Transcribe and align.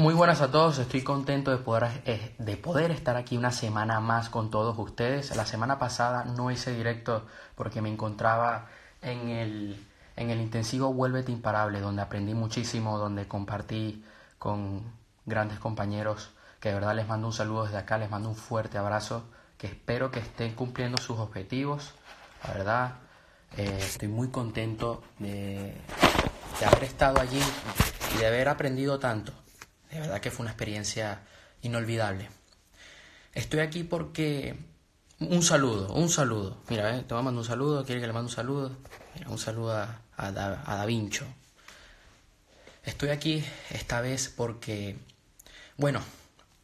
Muy 0.00 0.14
buenas 0.14 0.40
a 0.40 0.50
todos, 0.50 0.78
estoy 0.78 1.02
contento 1.02 1.50
de 1.50 1.58
poder, 1.58 1.90
eh, 2.06 2.34
de 2.38 2.56
poder 2.56 2.90
estar 2.90 3.16
aquí 3.16 3.36
una 3.36 3.52
semana 3.52 4.00
más 4.00 4.30
con 4.30 4.50
todos 4.50 4.78
ustedes. 4.78 5.36
La 5.36 5.44
semana 5.44 5.78
pasada 5.78 6.24
no 6.24 6.50
hice 6.50 6.74
directo 6.74 7.26
porque 7.54 7.82
me 7.82 7.90
encontraba 7.90 8.68
en 9.02 9.28
el, 9.28 9.86
en 10.16 10.30
el 10.30 10.40
intensivo 10.40 10.90
Vuélvete 10.94 11.32
Imparable, 11.32 11.80
donde 11.80 12.00
aprendí 12.00 12.32
muchísimo, 12.32 12.96
donde 12.96 13.28
compartí 13.28 14.02
con 14.38 14.90
grandes 15.26 15.58
compañeros, 15.58 16.30
que 16.60 16.70
de 16.70 16.76
verdad 16.76 16.96
les 16.96 17.06
mando 17.06 17.26
un 17.26 17.34
saludo 17.34 17.64
desde 17.64 17.76
acá, 17.76 17.98
les 17.98 18.08
mando 18.08 18.30
un 18.30 18.36
fuerte 18.36 18.78
abrazo, 18.78 19.24
que 19.58 19.66
espero 19.66 20.10
que 20.10 20.20
estén 20.20 20.54
cumpliendo 20.54 20.96
sus 20.96 21.18
objetivos. 21.18 21.92
La 22.42 22.54
verdad, 22.54 22.92
eh, 23.54 23.76
estoy 23.78 24.08
muy 24.08 24.30
contento 24.30 25.02
de, 25.18 25.76
de 26.58 26.66
haber 26.66 26.84
estado 26.84 27.20
allí 27.20 27.42
y 28.14 28.16
de 28.16 28.26
haber 28.26 28.48
aprendido 28.48 28.98
tanto. 28.98 29.34
De 29.90 30.00
verdad 30.00 30.20
que 30.20 30.30
fue 30.30 30.44
una 30.44 30.52
experiencia 30.52 31.20
inolvidable. 31.62 32.28
Estoy 33.34 33.60
aquí 33.60 33.84
porque... 33.84 34.56
Un 35.20 35.42
saludo, 35.42 35.92
un 35.92 36.08
saludo. 36.08 36.62
Mira, 36.70 37.02
te 37.02 37.12
voy 37.12 37.20
a 37.20 37.24
mandar 37.24 37.40
un 37.40 37.44
saludo. 37.44 37.84
¿Quiere 37.84 38.00
que 38.00 38.06
le 38.06 38.12
mande 38.14 38.30
un 38.30 38.34
saludo? 38.34 38.78
Mira, 39.14 39.28
un 39.28 39.38
saludo 39.38 39.76
a, 39.76 40.00
a, 40.16 40.32
da, 40.32 40.86
Vincho. 40.86 41.26
Estoy 42.84 43.10
aquí 43.10 43.44
esta 43.68 44.00
vez 44.00 44.32
porque, 44.34 44.96
bueno, 45.76 46.00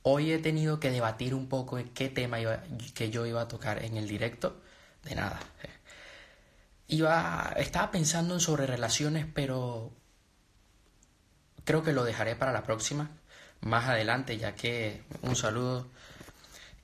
hoy 0.02 0.32
he 0.32 0.38
tenido 0.38 0.80
que 0.80 0.90
debatir 0.90 1.34
un 1.34 1.50
poco 1.50 1.78
qué 1.92 2.08
tema 2.08 2.40
iba, 2.40 2.62
que 2.94 3.10
yo 3.10 3.26
iba 3.26 3.42
a 3.42 3.48
tocar 3.48 3.84
en 3.84 3.98
el 3.98 4.08
directo. 4.08 4.58
De 5.04 5.14
nada. 5.14 5.38
Iba, 6.88 7.52
estaba 7.58 7.90
pensando 7.90 8.32
en 8.32 8.40
sobre 8.40 8.66
relaciones, 8.66 9.26
pero 9.34 9.92
creo 11.66 11.82
que 11.82 11.92
lo 11.92 12.04
dejaré 12.04 12.36
para 12.36 12.52
la 12.52 12.62
próxima, 12.62 13.10
más 13.60 13.86
adelante, 13.88 14.38
ya 14.38 14.54
que 14.54 15.02
un 15.22 15.34
saludo, 15.36 15.90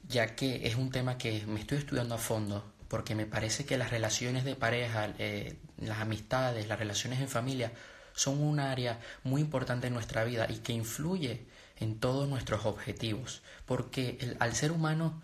ya 0.09 0.35
que 0.35 0.67
es 0.67 0.75
un 0.75 0.91
tema 0.91 1.17
que 1.17 1.47
me 1.47 1.61
estoy 1.61 1.79
estudiando 1.79 2.17
a 2.17 2.19
fondo, 2.19 2.71
porque 2.89 3.15
me 3.15 3.25
parece 3.25 3.65
que 3.65 3.79
las 3.79 3.91
relaciones 3.91 4.45
de 4.45 4.57
pareja, 4.57 5.15
eh, 5.19 5.57
las 5.79 6.01
amistades, 6.01 6.67
las 6.67 6.81
relaciones 6.81 7.21
en 7.21 7.29
familia, 7.29 7.73
son 8.13 8.43
un 8.43 8.59
área 8.59 9.01
muy 9.23 9.41
importante 9.41 9.87
en 9.87 9.95
nuestra 9.95 10.25
vida 10.25 10.47
y 10.51 10.59
que 10.59 10.73
influye 10.73 11.47
en 11.79 12.01
todos 12.01 12.29
nuestros 12.29 12.67
objetivos, 12.67 13.43
porque 13.67 14.37
al 14.41 14.55
ser 14.55 14.73
humano 14.73 15.23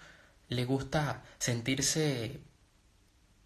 le 0.48 0.64
gusta 0.64 1.24
sentirse 1.38 2.40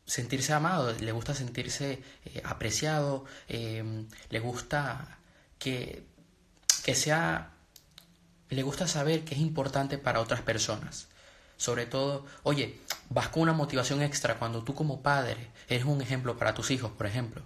sentirse 0.04 0.52
amado, 0.52 0.92
le 0.92 1.12
gusta 1.12 1.34
sentirse 1.34 2.02
eh, 2.26 2.42
apreciado, 2.44 3.24
eh, 3.48 4.04
le 4.28 4.40
gusta 4.40 5.18
que, 5.62 6.04
que 6.82 6.94
sea, 6.94 7.52
le 8.50 8.62
gusta 8.62 8.88
saber 8.88 9.24
que 9.24 9.34
es 9.34 9.40
importante 9.40 9.96
para 9.96 10.20
otras 10.20 10.40
personas. 10.40 11.08
Sobre 11.56 11.86
todo, 11.86 12.26
oye, 12.42 12.80
vas 13.10 13.28
con 13.28 13.42
una 13.42 13.52
motivación 13.52 14.02
extra 14.02 14.38
cuando 14.38 14.64
tú 14.64 14.74
como 14.74 15.02
padre 15.02 15.50
eres 15.68 15.84
un 15.84 16.02
ejemplo 16.02 16.36
para 16.36 16.54
tus 16.54 16.72
hijos, 16.72 16.90
por 16.90 17.06
ejemplo. 17.06 17.42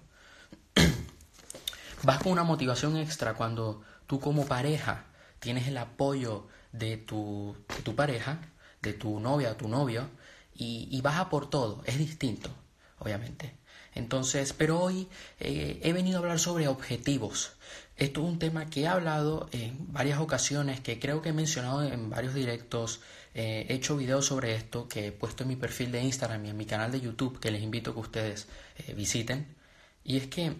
vas 2.03 2.17
con 2.23 2.31
una 2.31 2.43
motivación 2.43 2.97
extra 2.97 3.35
cuando 3.35 3.83
tú 4.07 4.19
como 4.19 4.47
pareja 4.47 5.05
tienes 5.39 5.67
el 5.67 5.77
apoyo 5.77 6.47
de 6.71 6.97
tu, 6.97 7.55
de 7.75 7.83
tu 7.83 7.95
pareja, 7.95 8.39
de 8.81 8.93
tu 8.93 9.19
novia 9.19 9.51
o 9.51 9.55
tu 9.55 9.67
novio, 9.67 10.09
y, 10.55 10.87
y 10.89 11.01
vas 11.01 11.17
a 11.17 11.29
por 11.29 11.51
todo. 11.51 11.83
Es 11.85 11.99
distinto, 11.99 12.49
obviamente. 12.97 13.55
Entonces, 13.97 14.53
pero 14.53 14.79
hoy 14.79 15.07
eh, 15.39 15.79
he 15.83 15.91
venido 15.91 16.17
a 16.17 16.21
hablar 16.21 16.39
sobre 16.39 16.67
objetivos. 16.67 17.53
Esto 17.97 18.21
es 18.21 18.27
un 18.27 18.37
tema 18.37 18.67
que 18.67 18.81
he 18.81 18.87
hablado 18.87 19.49
en 19.51 19.91
varias 19.91 20.19
ocasiones, 20.19 20.79
que 20.81 20.99
creo 20.99 21.23
que 21.23 21.29
he 21.29 21.33
mencionado 21.33 21.83
en 21.83 22.11
varios 22.11 22.35
directos. 22.35 23.01
Eh, 23.33 23.65
he 23.69 23.73
hecho 23.73 23.97
videos 23.97 24.27
sobre 24.27 24.55
esto 24.55 24.87
que 24.87 25.07
he 25.07 25.11
puesto 25.11 25.43
en 25.43 25.49
mi 25.49 25.55
perfil 25.55 25.91
de 25.91 26.03
Instagram 26.03 26.45
y 26.45 26.49
en 26.51 26.57
mi 26.57 26.67
canal 26.67 26.91
de 26.91 27.01
YouTube, 27.01 27.39
que 27.39 27.49
les 27.49 27.63
invito 27.63 27.89
a 27.89 27.93
que 27.95 27.99
ustedes 27.99 28.47
eh, 28.77 28.93
visiten. 28.93 29.55
Y 30.03 30.17
es 30.17 30.27
que 30.27 30.55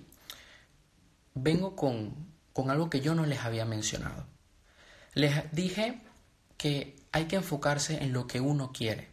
vengo 1.36 1.76
con, 1.76 2.16
con 2.54 2.72
algo 2.72 2.90
que 2.90 3.02
yo 3.02 3.14
no 3.14 3.28
les 3.28 3.42
había 3.42 3.66
mencionado. 3.66 4.26
Les 5.14 5.52
dije 5.52 6.02
que 6.58 6.96
hay 7.12 7.26
que 7.26 7.36
enfocarse 7.36 8.04
en 8.04 8.14
lo 8.14 8.26
que 8.26 8.42
uno 8.42 8.72
quiere, 8.74 9.10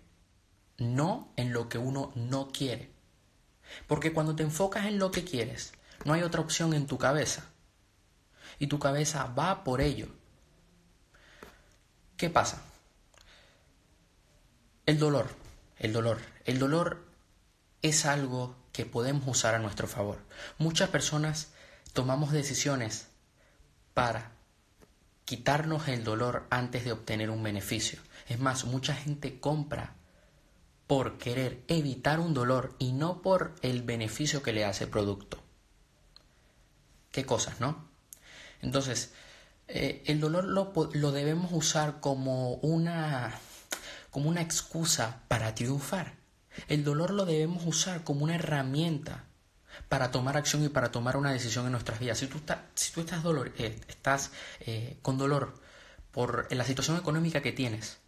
no 0.79 1.31
en 1.37 1.53
lo 1.53 1.69
que 1.69 1.77
uno 1.77 2.11
no 2.15 2.49
quiere. 2.49 2.91
Porque 3.87 4.15
cuando 4.15 4.35
te 4.35 4.45
enfocas 4.45 4.87
en 4.87 4.99
lo 4.99 5.11
que 5.11 5.25
quieres, 5.25 5.75
no 6.07 6.15
hay 6.15 6.23
otra 6.23 6.41
opción 6.41 6.73
en 6.73 6.87
tu 6.87 6.97
cabeza. 6.97 7.51
Y 8.59 8.67
tu 8.67 8.79
cabeza 8.79 9.27
va 9.27 9.65
por 9.65 9.81
ello. 9.81 10.09
¿Qué 12.17 12.31
pasa? 12.31 12.63
El 14.87 14.99
dolor. 14.99 15.29
El 15.79 15.93
dolor. 15.93 16.21
El 16.45 16.59
dolor 16.59 17.05
es 17.83 18.07
algo 18.07 18.57
que 18.73 18.87
podemos 18.87 19.27
usar 19.27 19.55
a 19.55 19.59
nuestro 19.59 19.87
favor. 19.87 20.19
Muchas 20.59 20.91
personas 20.91 21.53
tomamos 21.93 22.33
decisiones 22.33 23.09
para 23.95 24.33
quitarnos 25.25 25.89
el 25.89 26.05
dolor 26.05 26.47
antes 26.51 26.85
de 26.85 26.93
obtener 26.93 27.31
un 27.31 27.43
beneficio. 27.43 28.01
Es 28.29 28.39
más, 28.39 28.65
mucha 28.65 28.95
gente 28.95 29.41
compra 29.41 29.95
por 30.87 31.19
querer 31.19 31.63
evitar 31.69 32.21
un 32.21 32.35
dolor 32.35 32.75
y 32.79 32.93
no 32.93 33.23
por 33.23 33.55
el 33.63 33.83
beneficio 33.83 34.43
que 34.43 34.53
le 34.53 34.65
hace 34.65 34.85
el 34.85 34.91
producto. 34.91 35.43
Qué 37.11 37.25
cosas, 37.25 37.61
¿no? 37.61 37.89
Entonces, 38.63 39.13
eh, 39.69 40.03
el 40.07 40.21
dolor 40.21 40.45
lo, 40.45 40.73
lo, 40.93 41.13
debemos 41.13 41.51
usar 41.53 42.01
como 42.01 42.55
una, 42.57 43.39
como 44.11 44.29
una 44.29 44.43
excusa 44.43 45.23
para 45.29 45.55
triunfar. 45.55 46.15
El 46.69 46.85
dolor 46.85 47.11
lo 47.11 47.25
debemos 47.25 47.65
usar 47.67 48.05
como 48.05 48.25
una 48.25 48.37
herramienta 48.37 49.25
para 49.89 50.11
tomar 50.11 50.37
acción 50.37 50.65
y 50.65 50.69
para 50.69 50.93
tomar 50.93 51.17
una 51.17 51.33
decisión 51.33 51.67
en 51.67 51.73
nuestras 51.73 51.99
vidas. 51.99 52.19
Si 52.19 52.27
tú, 52.27 52.41
si 52.75 52.93
tú 52.93 53.01
estás, 53.01 53.23
dolor, 53.23 53.53
eh, 53.59 53.81
estás 53.89 54.31
eh, 54.61 54.99
con 55.03 55.19
dolor 55.19 55.61
por 56.13 56.53
la 56.55 56.65
situación 56.65 56.97
económica 56.97 57.43
que 57.43 57.53
tienes 57.53 57.99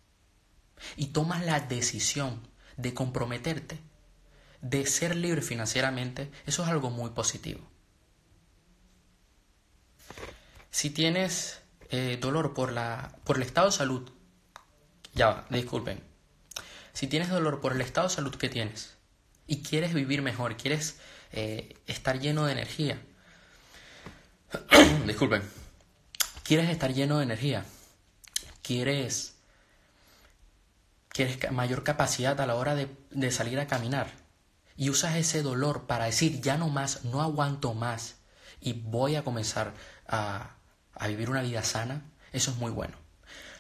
y 0.97 1.06
tomas 1.06 1.45
la 1.45 1.61
decisión 1.61 2.41
de 2.77 2.95
comprometerte, 2.95 3.81
de 4.61 4.87
ser 4.87 5.17
libre 5.17 5.43
financieramente, 5.43 6.31
eso 6.47 6.62
es 6.62 6.69
algo 6.69 6.91
muy 6.91 7.11
positivo. 7.11 7.61
Si 10.76 10.91
tienes 10.91 11.62
eh, 11.88 12.19
dolor 12.20 12.53
por, 12.53 12.70
la, 12.70 13.16
por 13.25 13.37
el 13.38 13.44
estado 13.44 13.69
de 13.69 13.72
salud, 13.72 14.10
ya 15.14 15.47
disculpen, 15.48 16.04
si 16.92 17.06
tienes 17.06 17.31
dolor 17.31 17.62
por 17.62 17.72
el 17.72 17.81
estado 17.81 18.09
de 18.09 18.14
salud 18.14 18.34
que 18.34 18.50
tienes 18.50 18.98
y 19.47 19.62
quieres 19.62 19.94
vivir 19.94 20.20
mejor, 20.20 20.59
quieres 20.59 20.98
eh, 21.32 21.78
estar 21.87 22.20
lleno 22.20 22.44
de 22.44 22.53
energía, 22.53 23.00
disculpen, 25.06 25.42
quieres 26.42 26.69
estar 26.69 26.93
lleno 26.93 27.16
de 27.20 27.25
energía, 27.25 27.64
quieres 28.60 29.34
quieres 31.08 31.50
mayor 31.53 31.84
capacidad 31.84 32.38
a 32.38 32.47
la 32.47 32.54
hora 32.54 32.75
de, 32.75 33.31
salir 33.31 33.58
a 33.60 33.66
caminar 33.66 34.12
y 34.76 34.91
usas 34.91 35.16
ese 35.16 35.41
dolor 35.41 35.87
para 35.87 36.04
decir 36.04 36.43
ya 36.43 36.58
no 36.58 36.69
más, 36.69 37.06
no 37.06 37.22
aguanto 37.22 37.72
más 37.72 38.16
y 38.60 38.75
voy 38.75 39.16
a 39.16 39.25
comenzar 39.25 39.72
a, 40.06 40.56
a 40.99 41.09
vivir 41.09 41.31
una 41.31 41.43
vida 41.43 41.62
sana, 41.62 42.03
eso 42.33 42.51
es 42.51 42.57
muy 42.57 42.71
bueno. 42.71 42.97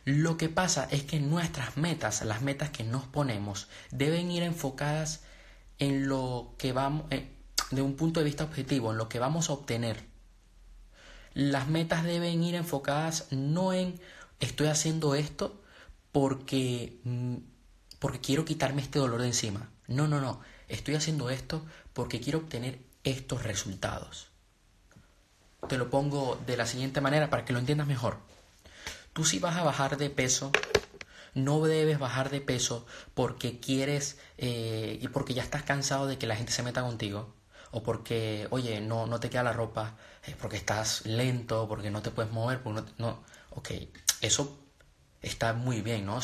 Lo 0.04 0.36
que 0.36 0.48
pasa 0.48 0.86
es 0.90 1.02
que 1.02 1.18
nuestras 1.18 1.76
metas, 1.76 2.24
las 2.24 2.40
metas 2.40 2.70
que 2.70 2.84
nos 2.84 3.04
ponemos, 3.04 3.68
deben 3.90 4.30
ir 4.30 4.44
enfocadas 4.44 5.24
en 5.78 6.08
lo 6.08 6.54
que 6.58 6.72
vamos, 6.72 7.06
eh, 7.10 7.28
de 7.70 7.82
un 7.82 7.96
punto 7.96 8.20
de 8.20 8.24
vista 8.24 8.44
objetivo, 8.44 8.92
en 8.92 8.98
lo 8.98 9.08
que 9.08 9.18
vamos 9.18 9.50
a 9.50 9.54
obtener. 9.54 10.04
Las 11.34 11.68
metas 11.68 12.04
deben 12.04 12.42
ir 12.42 12.54
enfocadas 12.54 13.26
no 13.30 13.72
en 13.72 14.00
estoy 14.38 14.68
haciendo 14.68 15.14
esto 15.14 15.60
porque, 16.12 17.00
mm, 17.04 17.36
porque 17.98 18.20
quiero 18.20 18.44
quitarme 18.44 18.82
este 18.82 18.98
dolor 18.98 19.20
de 19.20 19.26
encima. 19.26 19.70
No, 19.88 20.06
no, 20.08 20.20
no. 20.20 20.40
Estoy 20.68 20.94
haciendo 20.94 21.30
esto 21.30 21.64
porque 21.92 22.20
quiero 22.20 22.38
obtener 22.38 22.80
estos 23.04 23.42
resultados. 23.42 24.28
Te 25.68 25.78
lo 25.78 25.90
pongo 25.90 26.40
de 26.46 26.56
la 26.56 26.66
siguiente 26.66 27.00
manera 27.00 27.30
para 27.30 27.44
que 27.44 27.52
lo 27.52 27.58
entiendas 27.58 27.86
mejor. 27.86 28.18
Tú 29.12 29.24
si 29.24 29.38
vas 29.38 29.56
a 29.56 29.64
bajar 29.64 29.96
de 29.96 30.10
peso, 30.10 30.52
no 31.34 31.60
debes 31.62 31.98
bajar 31.98 32.30
de 32.30 32.40
peso 32.40 32.86
porque 33.14 33.60
quieres 33.60 34.18
eh, 34.38 34.98
y 35.00 35.08
porque 35.08 35.34
ya 35.34 35.42
estás 35.42 35.62
cansado 35.62 36.06
de 36.06 36.18
que 36.18 36.26
la 36.26 36.36
gente 36.36 36.52
se 36.52 36.62
meta 36.62 36.82
contigo 36.82 37.34
o 37.70 37.82
porque, 37.82 38.46
oye, 38.50 38.80
no, 38.80 39.06
no 39.06 39.20
te 39.20 39.28
queda 39.28 39.42
la 39.42 39.52
ropa, 39.52 39.96
es 40.24 40.34
porque 40.36 40.56
estás 40.56 41.04
lento, 41.04 41.66
porque 41.68 41.90
no 41.90 42.00
te 42.00 42.10
puedes 42.10 42.32
mover, 42.32 42.62
porque 42.62 42.80
no, 42.80 42.86
no, 42.98 43.22
ok, 43.50 43.70
eso 44.22 44.58
está 45.20 45.52
muy 45.52 45.82
bien, 45.82 46.06
¿no? 46.06 46.18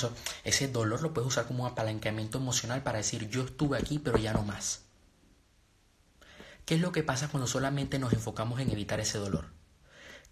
ese 0.44 0.68
dolor 0.68 1.02
lo 1.02 1.12
puedes 1.12 1.28
usar 1.28 1.46
como 1.46 1.64
un 1.64 1.70
apalancamiento 1.70 2.38
emocional 2.38 2.82
para 2.82 2.98
decir 2.98 3.28
yo 3.28 3.42
estuve 3.42 3.76
aquí 3.76 3.98
pero 3.98 4.18
ya 4.18 4.32
no 4.32 4.42
más. 4.42 4.82
¿Qué 6.64 6.76
es 6.76 6.80
lo 6.80 6.92
que 6.92 7.02
pasa 7.02 7.28
cuando 7.28 7.46
solamente 7.46 7.98
nos 7.98 8.12
enfocamos 8.12 8.60
en 8.60 8.70
evitar 8.70 9.00
ese 9.00 9.18
dolor? 9.18 9.52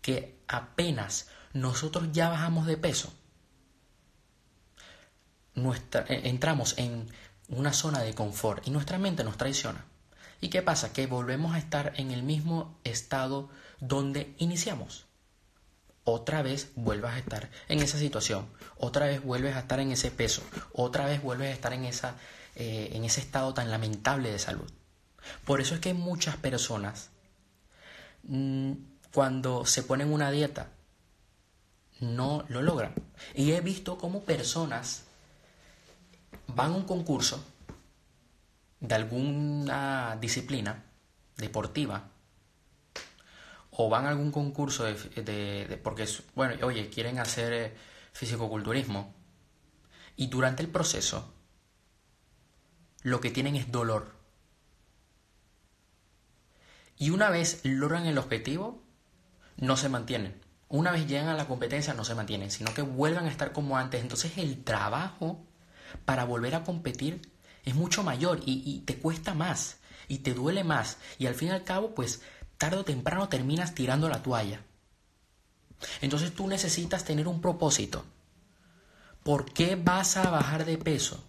Que 0.00 0.40
apenas 0.48 1.28
nosotros 1.52 2.08
ya 2.12 2.28
bajamos 2.28 2.66
de 2.66 2.76
peso, 2.76 3.12
nuestra, 5.54 6.04
eh, 6.08 6.28
entramos 6.28 6.78
en 6.78 7.08
una 7.48 7.72
zona 7.72 8.00
de 8.00 8.14
confort 8.14 8.66
y 8.66 8.70
nuestra 8.70 8.98
mente 8.98 9.24
nos 9.24 9.36
traiciona. 9.36 9.84
¿Y 10.40 10.48
qué 10.48 10.62
pasa? 10.62 10.92
Que 10.92 11.06
volvemos 11.06 11.54
a 11.54 11.58
estar 11.58 11.92
en 11.96 12.12
el 12.12 12.22
mismo 12.22 12.78
estado 12.84 13.50
donde 13.80 14.34
iniciamos. 14.38 15.06
Otra 16.04 16.42
vez 16.42 16.72
vuelves 16.76 17.10
a 17.10 17.18
estar 17.18 17.50
en 17.68 17.80
esa 17.80 17.98
situación, 17.98 18.48
otra 18.78 19.06
vez 19.06 19.22
vuelves 19.22 19.54
a 19.54 19.60
estar 19.60 19.80
en 19.80 19.92
ese 19.92 20.10
peso, 20.10 20.42
otra 20.72 21.04
vez 21.04 21.22
vuelves 21.22 21.48
a 21.50 21.52
estar 21.52 21.72
en, 21.74 21.84
esa, 21.84 22.16
eh, 22.56 22.90
en 22.92 23.04
ese 23.04 23.20
estado 23.20 23.52
tan 23.52 23.70
lamentable 23.70 24.30
de 24.32 24.38
salud. 24.38 24.70
Por 25.44 25.60
eso 25.60 25.74
es 25.74 25.80
que 25.80 25.94
muchas 25.94 26.36
personas, 26.36 27.10
mm, 28.24 28.72
cuando 29.12 29.66
se 29.66 29.82
ponen 29.82 30.12
una 30.12 30.30
dieta, 30.30 30.68
no 32.00 32.44
lo 32.48 32.62
logran. 32.62 32.94
Y 33.34 33.52
he 33.52 33.60
visto 33.60 33.98
cómo 33.98 34.24
personas 34.24 35.04
van 36.46 36.72
a 36.72 36.76
un 36.76 36.84
concurso 36.84 37.44
de 38.80 38.94
alguna 38.94 40.16
disciplina 40.20 40.82
deportiva 41.36 42.08
o 43.72 43.88
van 43.88 44.06
a 44.06 44.10
algún 44.10 44.32
concurso 44.32 44.84
de, 44.84 44.94
de, 44.94 45.80
porque 45.82 46.08
bueno 46.34 46.54
oye 46.66 46.88
quieren 46.88 47.18
hacer 47.18 47.52
eh, 47.52 47.74
fisicoculturismo 48.12 49.14
y 50.16 50.26
durante 50.26 50.62
el 50.62 50.68
proceso 50.68 51.32
lo 53.02 53.20
que 53.20 53.30
tienen 53.30 53.56
es 53.56 53.70
dolor 53.70 54.19
y 57.00 57.10
una 57.10 57.30
vez 57.30 57.60
logran 57.64 58.06
el 58.06 58.18
objetivo 58.18 58.80
no 59.56 59.76
se 59.76 59.88
mantienen 59.88 60.40
una 60.68 60.92
vez 60.92 61.08
llegan 61.08 61.26
a 61.26 61.34
la 61.34 61.48
competencia 61.48 61.94
no 61.94 62.04
se 62.04 62.14
mantienen 62.14 62.52
sino 62.52 62.72
que 62.72 62.82
vuelvan 62.82 63.26
a 63.26 63.30
estar 63.30 63.50
como 63.52 63.76
antes 63.76 64.00
entonces 64.00 64.38
el 64.38 64.62
trabajo 64.62 65.44
para 66.04 66.24
volver 66.24 66.54
a 66.54 66.62
competir 66.62 67.22
es 67.64 67.74
mucho 67.74 68.02
mayor 68.02 68.40
y, 68.44 68.80
te 68.86 68.98
cuesta 68.98 69.34
más 69.34 69.78
y 70.08 70.18
te 70.18 70.34
duele 70.34 70.64
más 70.64 70.98
y 71.18 71.26
al 71.26 71.34
fin 71.34 71.48
y 71.48 71.52
al 71.52 71.64
cabo 71.64 71.94
pues 71.94 72.22
tarde 72.58 72.78
o 72.78 72.84
temprano 72.84 73.28
terminas 73.28 73.74
tirando 73.74 74.08
la 74.08 74.22
toalla. 74.22 74.62
Entonces 76.00 76.34
tú 76.34 76.46
necesitas 76.46 77.04
tener 77.04 77.26
un 77.26 77.40
propósito. 77.40 78.04
¿Por 79.22 79.52
qué 79.52 79.76
vas 79.76 80.16
a 80.16 80.30
bajar 80.30 80.64
de 80.64 80.76
peso? 80.76 81.24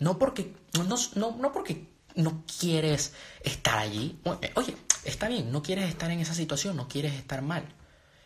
No 0.00 0.18
porque 0.18 0.54
no, 0.74 0.84
no, 0.84 1.36
no 1.36 1.52
porque 1.52 1.88
no 2.14 2.44
quieres 2.58 3.12
estar 3.42 3.78
allí. 3.78 4.18
Oye, 4.54 4.76
está 5.04 5.28
bien, 5.28 5.50
no 5.52 5.62
quieres 5.62 5.88
estar 5.88 6.10
en 6.10 6.20
esa 6.20 6.34
situación, 6.34 6.76
no 6.76 6.88
quieres 6.88 7.14
estar 7.14 7.42
mal. 7.42 7.64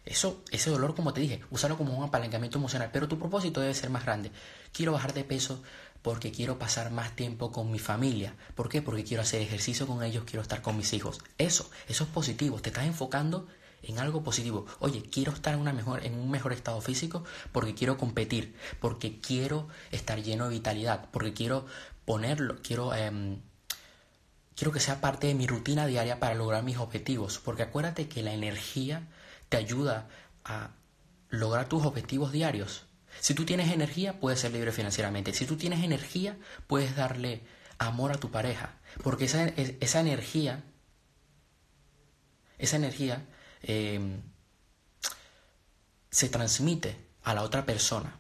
Eso, 0.05 0.43
ese 0.51 0.71
dolor, 0.71 0.95
como 0.95 1.13
te 1.13 1.21
dije, 1.21 1.43
usarlo 1.51 1.77
como 1.77 1.97
un 1.97 2.05
apalancamiento 2.05 2.59
emocional, 2.59 2.91
pero 2.93 3.09
tu 3.09 3.19
propósito 3.19 3.61
debe 3.61 3.75
ser 3.75 3.91
más 3.91 4.05
grande. 4.05 4.33
Quiero 4.73 4.93
bajar 4.93 5.13
de 5.13 5.25
peso 5.25 5.63
porque 6.01 6.33
quiero 6.33 6.59
pasar 6.59 6.91
más 6.91 7.15
tiempo 7.15 7.53
con 7.53 7.71
mi 7.71 7.79
familia. 7.79 8.35
¿Por 8.55 8.69
qué? 8.69 8.81
Porque 8.81 9.05
quiero 9.05 9.23
hacer 9.23 9.43
ejercicio 9.43 9.87
con 9.87 10.03
ellos, 10.03 10.25
quiero 10.25 10.41
estar 10.41 10.63
con 10.63 10.77
mis 10.77 10.93
hijos. 10.95 11.19
Eso, 11.37 11.71
eso 11.89 12.05
es 12.05 12.11
positivo. 12.11 12.61
Te 12.61 12.71
estás 12.71 12.87
enfocando 12.87 13.47
en 13.83 13.99
algo 13.99 14.23
positivo. 14.23 14.67
Oye, 14.79 15.03
quiero 15.03 15.33
estar 15.33 15.55
en, 15.55 15.61
una 15.61 15.73
mejor, 15.73 16.05
en 16.05 16.15
un 16.15 16.31
mejor 16.31 16.53
estado 16.53 16.81
físico 16.81 17.25
porque 17.53 17.75
quiero 17.75 17.99
competir, 17.99 18.55
porque 18.81 19.21
quiero 19.21 19.69
estar 19.91 20.23
lleno 20.23 20.45
de 20.45 20.51
vitalidad, 20.55 21.09
porque 21.11 21.33
quiero 21.33 21.67
ponerlo, 22.05 22.57
quiero, 22.63 22.95
em, 22.95 23.41
quiero 24.59 24.73
que 24.73 24.81
sea 24.81 25.01
parte 25.01 25.29
de 25.29 25.35
mi 25.35 25.47
rutina 25.47 25.87
diaria 25.87 26.19
para 26.19 26.35
lograr 26.35 26.65
mis 26.65 26.79
objetivos. 26.79 27.39
Porque 27.39 27.63
acuérdate 27.63 28.09
que 28.09 28.25
la 28.25 28.33
energía 28.33 29.07
te 29.49 29.57
ayuda 29.57 30.09
a 30.45 30.73
lograr 31.31 31.69
tus 31.69 31.85
objetivos 31.85 32.33
diarios. 32.33 32.87
Si 33.21 33.35
tú 33.35 33.45
tienes 33.45 33.71
energía, 33.71 34.19
puedes 34.19 34.41
ser 34.41 34.53
libre 34.53 34.73
financieramente. 34.73 35.33
Si 35.33 35.47
tú 35.47 35.57
tienes 35.57 35.85
energía, 35.85 36.37
puedes 36.67 36.97
darle 36.97 37.43
amor 37.79 38.11
a 38.11 38.19
tu 38.19 38.33
pareja. 38.33 38.75
Porque 39.05 39.27
esa, 39.27 39.45
esa 39.45 40.01
energía, 40.01 40.65
esa 42.59 42.77
energía 42.77 43.25
em, 43.63 44.23
se 46.11 46.29
transmite 46.29 46.97
a 47.23 47.33
la 47.33 47.43
otra 47.43 47.65
persona. 47.65 48.17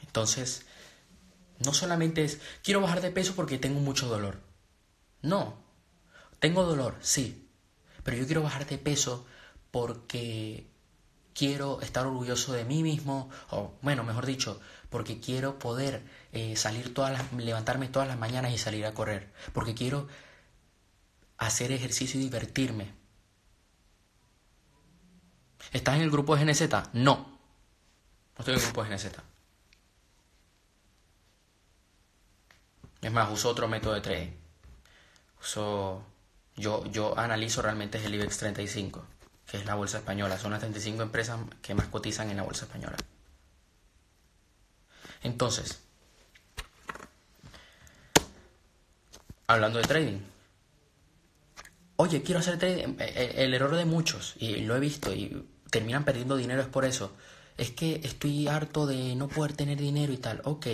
Entonces, 0.00 0.64
no 1.58 1.72
solamente 1.72 2.24
es, 2.24 2.40
quiero 2.62 2.80
bajar 2.80 3.00
de 3.00 3.10
peso 3.10 3.34
porque 3.34 3.58
tengo 3.58 3.80
mucho 3.80 4.06
dolor. 4.08 4.40
No, 5.22 5.56
tengo 6.38 6.64
dolor, 6.64 6.96
sí, 7.00 7.48
pero 8.04 8.16
yo 8.16 8.26
quiero 8.26 8.42
bajar 8.42 8.66
de 8.66 8.78
peso 8.78 9.26
porque 9.70 10.70
quiero 11.34 11.80
estar 11.80 12.06
orgulloso 12.06 12.52
de 12.52 12.64
mí 12.64 12.82
mismo, 12.82 13.30
o 13.50 13.74
bueno, 13.82 14.04
mejor 14.04 14.26
dicho, 14.26 14.60
porque 14.90 15.20
quiero 15.20 15.58
poder 15.58 16.02
eh, 16.32 16.56
salir 16.56 16.94
todas 16.94 17.12
las, 17.12 17.32
levantarme 17.32 17.88
todas 17.88 18.08
las 18.08 18.18
mañanas 18.18 18.52
y 18.52 18.58
salir 18.58 18.86
a 18.86 18.94
correr, 18.94 19.32
porque 19.52 19.74
quiero 19.74 20.08
hacer 21.36 21.72
ejercicio 21.72 22.20
y 22.20 22.24
divertirme. 22.24 22.92
¿Estás 25.72 25.96
en 25.96 26.02
el 26.02 26.10
grupo 26.10 26.36
de 26.36 26.44
GNZ? 26.44 26.62
No. 26.92 27.38
No 28.36 28.38
estoy 28.38 28.54
en 28.54 28.60
el 28.60 28.66
grupo 28.66 28.84
de 28.84 28.90
GNZ. 28.90 29.06
Es 33.08 33.14
más, 33.14 33.30
uso 33.32 33.48
otro 33.48 33.68
método 33.68 33.94
de 33.94 34.02
trading. 34.02 34.32
Uso 35.40 36.04
yo, 36.56 36.84
yo 36.92 37.18
analizo 37.18 37.62
realmente 37.62 37.96
el 38.04 38.14
IBEX 38.14 38.36
35, 38.36 39.02
que 39.50 39.56
es 39.56 39.64
la 39.64 39.76
bolsa 39.76 39.96
española. 39.96 40.36
Son 40.36 40.50
las 40.50 40.60
35 40.60 41.04
empresas 41.04 41.40
que 41.62 41.74
más 41.74 41.86
cotizan 41.86 42.28
en 42.28 42.36
la 42.36 42.42
bolsa 42.42 42.66
española. 42.66 42.98
Entonces, 45.22 45.80
hablando 49.46 49.78
de 49.78 49.84
trading. 49.86 50.18
Oye, 51.96 52.22
quiero 52.22 52.40
hacer 52.40 52.58
trading. 52.58 52.88
Eh, 52.98 53.12
eh, 53.16 53.32
el 53.36 53.54
error 53.54 53.74
de 53.74 53.86
muchos, 53.86 54.34
y 54.36 54.56
lo 54.56 54.76
he 54.76 54.80
visto, 54.80 55.14
y 55.14 55.48
terminan 55.70 56.04
perdiendo 56.04 56.36
dinero 56.36 56.60
es 56.60 56.68
por 56.68 56.84
eso. 56.84 57.16
Es 57.56 57.70
que 57.70 58.02
estoy 58.04 58.48
harto 58.48 58.86
de 58.86 59.16
no 59.16 59.28
poder 59.28 59.54
tener 59.54 59.78
dinero 59.78 60.12
y 60.12 60.18
tal. 60.18 60.42
Ok, 60.44 60.66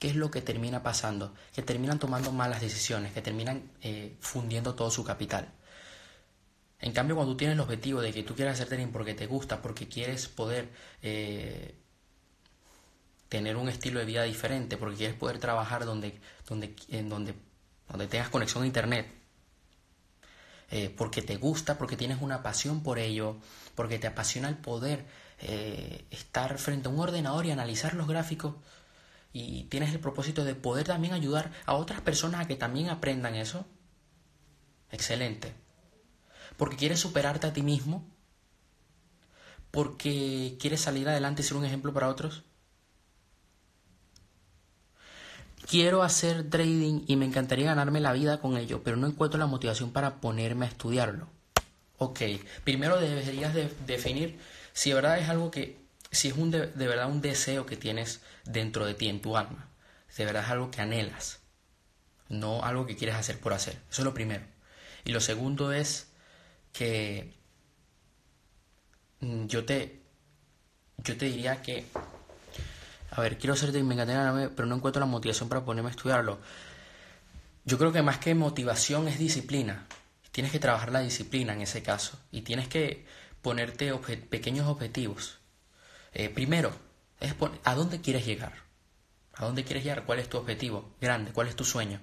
¿qué 0.00 0.08
es 0.08 0.16
lo 0.16 0.30
que 0.30 0.40
termina 0.40 0.82
pasando? 0.82 1.34
Que 1.54 1.62
terminan 1.62 2.00
tomando 2.00 2.32
malas 2.32 2.62
decisiones, 2.62 3.12
que 3.12 3.20
terminan 3.22 3.70
eh, 3.82 4.16
fundiendo 4.20 4.74
todo 4.74 4.90
su 4.90 5.04
capital. 5.04 5.52
En 6.80 6.92
cambio, 6.92 7.14
cuando 7.14 7.34
tú 7.34 7.36
tienes 7.36 7.54
el 7.54 7.60
objetivo 7.60 8.00
de 8.00 8.10
que 8.10 8.22
tú 8.22 8.34
quieras 8.34 8.54
hacer 8.54 8.68
trading 8.68 8.88
porque 8.88 9.12
te 9.12 9.26
gusta, 9.26 9.60
porque 9.60 9.86
quieres 9.86 10.26
poder 10.26 10.70
eh, 11.02 11.74
tener 13.28 13.56
un 13.56 13.68
estilo 13.68 14.00
de 14.00 14.06
vida 14.06 14.22
diferente, 14.22 14.78
porque 14.78 14.96
quieres 14.96 15.16
poder 15.16 15.38
trabajar 15.38 15.84
donde, 15.84 16.18
donde, 16.48 16.74
en 16.88 17.10
donde, 17.10 17.34
donde 17.86 18.06
tengas 18.06 18.30
conexión 18.30 18.64
a 18.64 18.66
internet, 18.66 19.06
eh, 20.70 20.88
porque 20.96 21.20
te 21.20 21.36
gusta, 21.36 21.76
porque 21.76 21.98
tienes 21.98 22.22
una 22.22 22.42
pasión 22.42 22.82
por 22.82 22.98
ello, 22.98 23.36
porque 23.74 23.98
te 23.98 24.06
apasiona 24.06 24.48
el 24.48 24.56
poder 24.56 25.04
estar 26.10 26.58
frente 26.58 26.88
a 26.88 26.90
un 26.90 27.00
ordenador 27.00 27.46
y 27.46 27.50
analizar 27.50 27.94
los 27.94 28.06
gráficos, 28.06 28.56
y 29.32 29.64
tienes 29.64 29.92
el 29.92 30.00
propósito 30.00 30.44
de 30.44 30.54
poder 30.54 30.86
también 30.86 31.14
ayudar 31.14 31.52
a 31.66 31.74
otras 31.74 32.00
personas 32.00 32.40
a 32.40 32.46
que 32.48 32.56
también 32.56 32.88
aprendan 32.88 33.34
eso, 33.34 33.66
excelente. 34.90 35.52
Porque 36.56 36.76
quieres 36.76 37.00
superarte 37.00 37.46
a 37.46 37.52
ti 37.52 37.62
mismo, 37.62 38.04
porque 39.70 40.56
quieres 40.60 40.80
salir 40.80 41.08
adelante 41.08 41.42
y 41.42 41.44
ser 41.44 41.56
un 41.56 41.64
ejemplo 41.64 41.92
para 41.92 42.08
otros. 42.08 42.42
Quiero 45.68 46.02
hacer 46.02 46.50
trading 46.50 47.04
y 47.06 47.14
me 47.14 47.26
encantaría 47.26 47.66
ganarme 47.66 48.00
la 48.00 48.12
vida 48.12 48.40
con 48.40 48.56
ello, 48.56 48.82
pero 48.82 48.96
no 48.96 49.06
encuentro 49.06 49.38
la 49.38 49.46
motivación 49.46 49.92
para 49.92 50.20
ponerme 50.20 50.66
a 50.66 50.68
estudiarlo. 50.68 51.28
Ok, 51.98 52.20
primero 52.64 52.98
deberías 52.98 53.54
definir 53.86 54.40
si 54.72 54.90
de 54.90 54.94
verdad 54.96 55.18
es 55.18 55.28
algo 55.28 55.50
que 55.50 55.79
si 56.10 56.28
es 56.28 56.34
un 56.34 56.50
de, 56.50 56.66
verdad 56.74 57.08
un 57.08 57.20
deseo 57.20 57.66
que 57.66 57.76
tienes 57.76 58.20
dentro 58.44 58.84
de 58.84 58.94
ti, 58.94 59.08
en 59.08 59.22
tu 59.22 59.36
alma, 59.36 59.68
de 60.16 60.24
verdad 60.24 60.44
es 60.44 60.50
algo 60.50 60.70
que 60.70 60.80
anhelas, 60.80 61.40
no 62.28 62.64
algo 62.64 62.86
que 62.86 62.96
quieres 62.96 63.16
hacer 63.16 63.38
por 63.38 63.52
hacer. 63.52 63.74
Eso 63.90 64.02
es 64.02 64.04
lo 64.04 64.14
primero. 64.14 64.44
Y 65.04 65.12
lo 65.12 65.20
segundo 65.20 65.72
es 65.72 66.08
que 66.72 67.34
mm, 69.20 69.46
yo 69.46 69.64
te, 69.64 70.02
yo 70.98 71.16
te 71.16 71.26
diría 71.26 71.62
que, 71.62 71.86
a 73.10 73.20
ver, 73.20 73.38
quiero 73.38 73.54
hacerte 73.54 73.82
me 73.82 73.94
encantaría, 73.94 74.50
pero 74.54 74.66
no 74.66 74.76
encuentro 74.76 75.00
la 75.00 75.06
motivación 75.06 75.48
para 75.48 75.64
ponerme 75.64 75.90
a 75.90 75.92
estudiarlo. 75.92 76.40
Yo 77.64 77.78
creo 77.78 77.92
que 77.92 78.02
más 78.02 78.18
que 78.18 78.34
motivación 78.34 79.06
es 79.08 79.18
disciplina. 79.18 79.86
Tienes 80.32 80.52
que 80.52 80.58
trabajar 80.58 80.92
la 80.92 81.00
disciplina 81.00 81.52
en 81.52 81.62
ese 81.62 81.82
caso 81.82 82.18
y 82.30 82.42
tienes 82.42 82.68
que 82.68 83.04
ponerte 83.42 83.92
pequeños 84.28 84.66
objetivos 84.68 85.39
eh, 86.12 86.28
primero, 86.28 86.72
es 87.20 87.34
¿a 87.64 87.74
dónde 87.74 88.00
quieres 88.00 88.26
llegar? 88.26 88.52
¿A 89.34 89.44
dónde 89.44 89.64
quieres 89.64 89.84
llegar? 89.84 90.04
¿Cuál 90.04 90.18
es 90.18 90.28
tu 90.28 90.38
objetivo 90.38 90.94
grande? 91.00 91.32
¿Cuál 91.32 91.48
es 91.48 91.56
tu 91.56 91.64
sueño? 91.64 92.00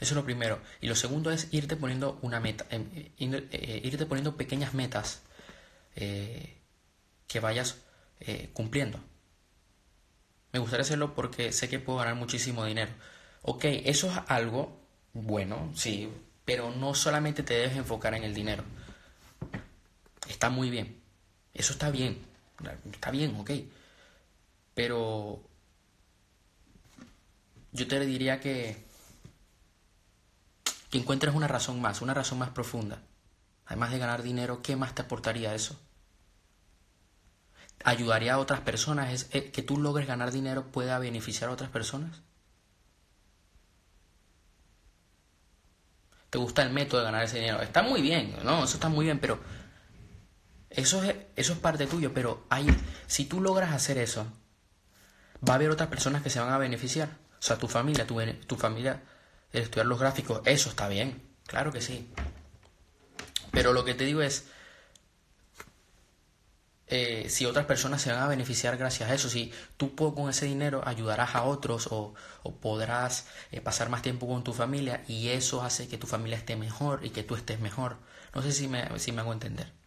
Eso 0.00 0.14
es 0.14 0.16
lo 0.16 0.24
primero. 0.24 0.60
Y 0.80 0.86
lo 0.86 0.94
segundo 0.94 1.30
es 1.30 1.48
irte 1.52 1.76
poniendo 1.76 2.18
una 2.22 2.40
meta, 2.40 2.66
em, 2.70 2.88
eh, 2.92 3.80
irte 3.84 4.06
poniendo 4.06 4.36
pequeñas 4.36 4.74
metas 4.74 5.22
eh, 5.96 6.56
que 7.26 7.40
vayas 7.40 7.78
eh, 8.20 8.50
cumpliendo. 8.52 9.00
Me 10.52 10.60
gustaría 10.60 10.82
hacerlo 10.82 11.14
porque 11.14 11.52
sé 11.52 11.68
que 11.68 11.78
puedo 11.78 11.98
ganar 11.98 12.14
muchísimo 12.14 12.64
dinero. 12.64 12.92
Ok, 13.42 13.64
eso 13.64 14.10
es 14.10 14.18
algo 14.28 14.80
bueno, 15.12 15.72
sí, 15.74 16.08
pero 16.44 16.70
no 16.70 16.94
solamente 16.94 17.42
te 17.42 17.54
debes 17.54 17.76
enfocar 17.76 18.14
en 18.14 18.24
el 18.24 18.34
dinero. 18.34 18.64
Está 20.28 20.48
muy 20.50 20.70
bien. 20.70 21.00
Eso 21.54 21.72
está 21.72 21.90
bien. 21.90 22.24
Está 22.92 23.10
bien, 23.10 23.36
ok. 23.38 23.50
Pero 24.74 25.42
yo 27.72 27.86
te 27.86 28.00
diría 28.00 28.40
que, 28.40 28.84
que 30.90 30.98
encuentres 30.98 31.34
una 31.34 31.48
razón 31.48 31.80
más, 31.80 32.02
una 32.02 32.14
razón 32.14 32.38
más 32.38 32.50
profunda. 32.50 33.02
Además 33.66 33.90
de 33.90 33.98
ganar 33.98 34.22
dinero, 34.22 34.62
¿qué 34.62 34.76
más 34.76 34.94
te 34.94 35.02
aportaría 35.02 35.54
eso? 35.54 35.78
¿Ayudaría 37.84 38.34
a 38.34 38.38
otras 38.38 38.60
personas? 38.60 39.12
¿Es, 39.12 39.28
eh, 39.32 39.50
¿Que 39.50 39.62
tú 39.62 39.78
logres 39.78 40.06
ganar 40.08 40.32
dinero 40.32 40.66
pueda 40.72 40.98
beneficiar 40.98 41.50
a 41.50 41.52
otras 41.52 41.70
personas? 41.70 42.22
¿Te 46.30 46.38
gusta 46.38 46.62
el 46.62 46.70
método 46.70 47.00
de 47.00 47.06
ganar 47.06 47.24
ese 47.24 47.38
dinero? 47.38 47.60
Está 47.62 47.82
muy 47.82 48.02
bien, 48.02 48.36
¿no? 48.44 48.64
Eso 48.64 48.74
está 48.74 48.88
muy 48.88 49.04
bien, 49.04 49.18
pero 49.18 49.38
eso 50.70 51.02
es, 51.02 51.16
eso 51.36 51.52
es 51.52 51.58
parte 51.58 51.86
tuyo, 51.86 52.12
pero 52.12 52.46
hay, 52.50 52.66
si 53.06 53.24
tú 53.24 53.40
logras 53.40 53.72
hacer 53.72 53.98
eso, 53.98 54.26
va 55.46 55.54
a 55.54 55.56
haber 55.56 55.70
otras 55.70 55.88
personas 55.88 56.22
que 56.22 56.30
se 56.30 56.40
van 56.40 56.52
a 56.52 56.58
beneficiar. 56.58 57.08
O 57.38 57.42
sea, 57.42 57.56
tu 57.56 57.68
familia, 57.68 58.06
tu, 58.06 58.20
tu 58.46 58.56
familia, 58.56 59.02
el 59.52 59.62
estudiar 59.62 59.86
los 59.86 60.00
gráficos, 60.00 60.42
eso 60.44 60.70
está 60.70 60.88
bien, 60.88 61.22
claro 61.46 61.72
que 61.72 61.80
sí. 61.80 62.10
Pero 63.52 63.72
lo 63.72 63.84
que 63.84 63.94
te 63.94 64.04
digo 64.04 64.22
es, 64.22 64.46
eh, 66.88 67.26
si 67.28 67.44
otras 67.44 67.66
personas 67.66 68.00
se 68.02 68.10
van 68.12 68.22
a 68.22 68.28
beneficiar 68.28 68.76
gracias 68.76 69.10
a 69.10 69.14
eso, 69.14 69.28
si 69.28 69.52
tú 69.76 69.94
con 69.94 70.30
ese 70.30 70.46
dinero 70.46 70.82
ayudarás 70.86 71.34
a 71.34 71.44
otros 71.44 71.88
o, 71.90 72.14
podrás 72.60 73.26
eh, 73.52 73.60
pasar 73.60 73.90
más 73.90 74.02
tiempo 74.02 74.26
con 74.26 74.42
tu 74.42 74.54
familia 74.54 75.04
y 75.06 75.28
eso 75.28 75.62
hace 75.62 75.86
que 75.88 75.98
tu 75.98 76.06
familia 76.06 76.38
esté 76.38 76.56
mejor 76.56 77.04
y 77.04 77.10
que 77.10 77.22
tú 77.22 77.36
estés 77.36 77.60
mejor. 77.60 77.98
No 78.34 78.42
sé 78.42 78.52
si 78.52 78.68
me, 78.68 78.98
si 78.98 79.12
me 79.12 79.20
hago 79.20 79.32
entender. 79.32 79.77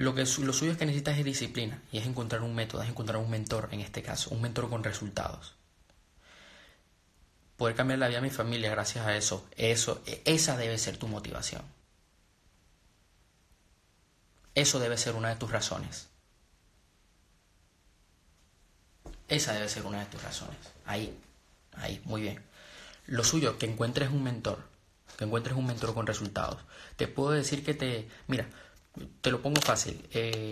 Lo, 0.00 0.14
que, 0.14 0.22
lo 0.22 0.54
suyo 0.54 0.72
es 0.72 0.78
que 0.78 0.86
necesitas 0.86 1.18
es 1.18 1.26
disciplina 1.26 1.82
y 1.92 1.98
es 1.98 2.06
encontrar 2.06 2.40
un 2.40 2.54
método, 2.54 2.82
es 2.82 2.88
encontrar 2.88 3.18
un 3.18 3.28
mentor 3.28 3.68
en 3.70 3.80
este 3.80 4.02
caso, 4.02 4.30
un 4.30 4.40
mentor 4.40 4.70
con 4.70 4.82
resultados. 4.82 5.52
Poder 7.58 7.76
cambiar 7.76 7.98
la 7.98 8.08
vida 8.08 8.16
de 8.16 8.28
mi 8.28 8.30
familia 8.30 8.70
gracias 8.70 9.04
a 9.04 9.14
eso, 9.14 9.46
eso, 9.58 10.00
e, 10.06 10.22
esa 10.24 10.56
debe 10.56 10.78
ser 10.78 10.96
tu 10.96 11.06
motivación. 11.06 11.60
Eso 14.54 14.78
debe 14.78 14.96
ser 14.96 15.16
una 15.16 15.28
de 15.28 15.36
tus 15.36 15.50
razones. 15.50 16.08
Esa 19.28 19.52
debe 19.52 19.68
ser 19.68 19.84
una 19.84 19.98
de 19.98 20.06
tus 20.06 20.22
razones. 20.22 20.56
Ahí, 20.86 21.14
ahí, 21.74 22.00
muy 22.06 22.22
bien. 22.22 22.42
Lo 23.04 23.22
suyo, 23.22 23.58
que 23.58 23.66
encuentres 23.66 24.08
un 24.08 24.22
mentor, 24.22 24.64
que 25.18 25.24
encuentres 25.24 25.58
un 25.58 25.66
mentor 25.66 25.92
con 25.92 26.06
resultados. 26.06 26.62
Te 26.96 27.06
puedo 27.06 27.32
decir 27.32 27.62
que 27.62 27.74
te, 27.74 28.08
mira, 28.28 28.48
te 29.20 29.30
lo 29.30 29.40
pongo 29.42 29.60
fácil. 29.60 30.06
Eh, 30.12 30.50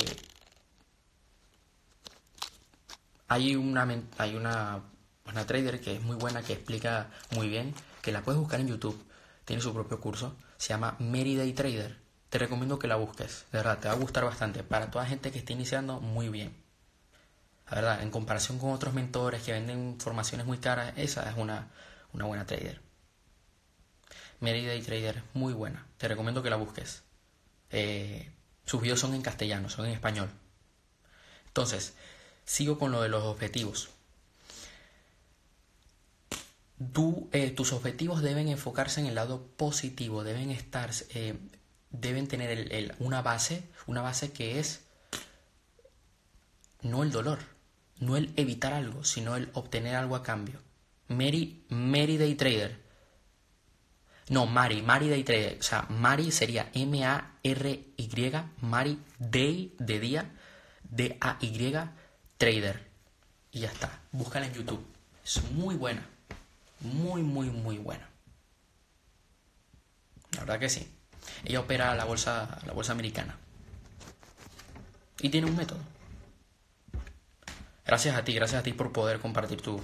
hay 3.28 3.57
una, 3.57 3.87
hay 4.18 4.35
una, 4.35 4.83
una 5.26 5.47
trader 5.47 5.80
que 5.80 5.97
es 5.97 6.02
muy 6.02 6.16
buena, 6.16 6.42
que 6.42 6.54
explica 6.54 7.11
muy 7.35 7.49
bien, 7.49 7.75
que 8.02 8.12
la 8.12 8.23
puedes 8.23 8.40
buscar 8.40 8.61
en 8.61 8.68
YouTube. 8.68 9.04
Tiene 9.45 9.62
su 9.62 9.73
propio 9.73 10.00
curso. 10.00 10.37
Se 10.57 10.71
llama 10.71 10.97
Mary 10.99 11.37
Day 11.37 11.52
Trader. 11.52 11.99
Te 12.28 12.38
recomiendo 12.38 12.78
que 12.78 12.88
la 12.88 12.97
busques. 12.97 13.47
De 13.52 13.59
verdad, 13.59 13.78
te 13.78 13.88
va 13.88 13.95
a 13.95 13.99
gustar 13.99 14.25
bastante. 14.25 14.62
Para 14.62 14.90
toda 14.90 15.07
gente 15.07 15.30
que 15.30 15.38
esté 15.38 15.54
iniciando, 15.54 16.00
muy 16.00 16.28
bien. 16.28 16.54
La 17.71 17.76
verdad, 17.76 18.02
en 18.02 18.11
comparación 18.11 18.59
con 18.59 18.71
otros 18.73 18.95
mentores 18.95 19.42
que 19.42 19.52
venden 19.52 19.99
formaciones 20.00 20.47
muy 20.47 20.59
caras, 20.59 20.92
esa 20.97 21.30
es 21.30 21.37
una, 21.37 21.68
una 22.12 22.25
buena 22.25 22.47
trader. 22.47 22.80
Mary 24.40 24.64
Day 24.64 24.80
Trader, 24.83 25.23
muy 25.35 25.52
buena. 25.52 25.87
Te 25.97 26.09
recomiendo 26.09 26.42
que 26.42 26.50
la 26.50 26.57
busques. 26.57 27.02
Eh, 27.70 28.30
sus 28.64 28.80
videos 28.80 29.00
son 29.00 29.14
en 29.14 29.22
castellano, 29.22 29.68
son 29.68 29.87
en 29.87 29.92
español. 29.92 30.30
Entonces, 31.46 31.94
sigo 32.44 32.78
con 32.78 32.92
lo 32.92 33.02
de 33.02 33.08
los 33.08 33.25
objetivos. 33.25 33.90
Eh, 37.32 37.50
tus 37.50 37.72
objetivos 37.72 38.22
deben 38.22 38.48
enfocarse 38.48 39.00
en 39.00 39.06
el 39.06 39.16
lado 39.16 39.46
positivo, 39.56 40.22
deben 40.22 40.50
estar, 40.50 40.90
eh, 41.10 41.37
deben 41.90 42.28
tener 42.28 42.94
una 43.00 43.20
base, 43.22 43.64
una 43.87 44.00
base 44.00 44.32
que 44.32 44.60
es 44.60 44.82
no 46.82 47.02
el 47.02 47.10
dolor, 47.10 47.40
no 47.98 48.16
el 48.16 48.32
evitar 48.37 48.72
algo, 48.72 49.02
sino 49.04 49.37
el 49.37 49.50
obtener 49.54 49.96
algo 49.96 50.14
a 50.14 50.22
cambio. 50.22 50.60
Mary, 51.08 51.64
Mary 51.68 52.16
Day 52.16 52.34
Trader 52.34 52.88
no, 54.30 54.47
Mari, 54.47 54.82
Mari 54.82 55.08
Day 55.08 55.25
Trader. 55.25 55.58
O 55.58 55.62
sea, 55.62 55.87
Mari 55.88 56.30
sería 56.30 56.70
M-A-R-Y, 56.75 58.32
Mari 58.61 59.02
Day 59.18 59.75
de 59.78 60.00
día, 60.00 60.30
D-A-Y 60.85 61.75
Trader. 62.37 62.88
Y 63.50 63.61
ya 63.61 63.68
está. 63.68 64.00
Búscala 64.12 64.47
en 64.47 64.54
YouTube. 64.54 64.85
Es 65.25 65.42
muy 65.52 65.76
buena. 65.76 66.06
Muy, 66.80 67.23
muy, 67.23 67.50
muy 67.50 67.78
buena. 67.78 68.08
La 70.32 70.40
verdad 70.40 70.58
que 70.58 70.68
sí. 70.68 70.94
Ella 71.44 71.61
opera 71.61 71.94
la 71.94 72.04
bolsa, 72.04 72.61
la 72.66 72.73
bolsa 72.73 72.92
americana. 72.92 73.37
Y 75.20 75.30
tiene 75.30 75.47
un 75.47 75.56
método. 75.56 75.80
Gracias 77.87 78.14
a 78.16 78.25
ti, 78.25 78.35
gracias 78.35 78.61
a 78.61 78.62
ti 78.62 78.75
por 78.75 78.92
poder 78.92 79.18
compartir 79.18 79.62
tu, 79.62 79.82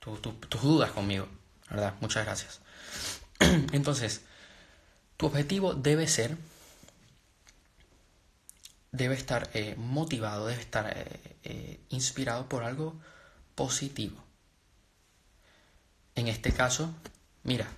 tus 0.00 0.62
dudas 0.62 0.90
conmigo. 0.90 1.28
Verdad, 1.70 1.94
muchas 2.00 2.24
gracias. 2.24 2.60
Entonces, 3.72 4.22
tu 5.16 5.26
objetivo 5.26 5.74
debe 5.74 6.06
ser, 6.06 6.36
debe 8.92 9.14
estar 9.14 9.50
eh, 9.54 9.74
motivado, 9.76 10.46
debe 10.46 10.60
estar 10.60 10.92
eh, 10.96 11.36
eh, 11.44 11.80
inspirado 11.90 12.48
por 12.48 12.64
algo 12.64 12.98
positivo. 13.54 14.22
En 16.14 16.28
este 16.28 16.52
caso, 16.52 16.92
mira, 17.44 17.68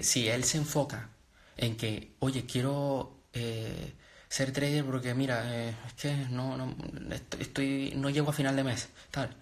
si 0.00 0.28
él 0.28 0.44
se 0.44 0.58
enfoca 0.58 1.08
en 1.56 1.76
que, 1.76 2.16
oye, 2.18 2.46
quiero 2.46 3.16
ser 4.28 4.52
trader 4.52 4.84
porque, 4.84 5.14
mira, 5.14 5.70
es 5.86 5.94
que 5.94 6.14
no, 6.30 6.56
no, 6.56 6.76
estoy, 7.38 7.92
no 7.96 8.10
llego 8.10 8.30
a 8.30 8.32
final 8.32 8.56
de 8.56 8.64
mes, 8.64 8.88
tal 9.12 9.34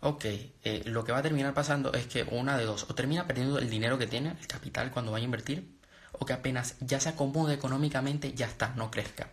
Ok, 0.00 0.24
eh, 0.26 0.82
lo 0.84 1.04
que 1.04 1.12
va 1.12 1.18
a 1.18 1.22
terminar 1.22 1.54
pasando 1.54 1.92
es 1.92 2.06
que 2.06 2.22
una 2.24 2.58
de 2.58 2.64
dos, 2.64 2.86
o 2.88 2.94
termina 2.94 3.26
perdiendo 3.26 3.58
el 3.58 3.70
dinero 3.70 3.98
que 3.98 4.06
tiene, 4.06 4.36
el 4.38 4.46
capital 4.46 4.90
cuando 4.90 5.12
vaya 5.12 5.22
a 5.22 5.24
invertir, 5.24 5.78
o 6.12 6.26
que 6.26 6.32
apenas 6.32 6.76
ya 6.80 7.00
se 7.00 7.08
acomode 7.08 7.54
económicamente, 7.54 8.32
ya 8.34 8.46
está, 8.46 8.74
no 8.76 8.90
crezca. 8.90 9.30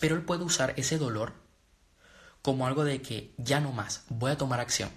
Pero 0.00 0.14
él 0.16 0.22
puede 0.22 0.44
usar 0.44 0.74
ese 0.76 0.98
dolor 0.98 1.34
como 2.42 2.66
algo 2.66 2.84
de 2.84 3.02
que 3.02 3.34
ya 3.38 3.60
no 3.60 3.72
más, 3.72 4.04
voy 4.08 4.32
a 4.32 4.38
tomar 4.38 4.60
acción. 4.60 4.90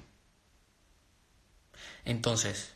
Entonces, 2.05 2.73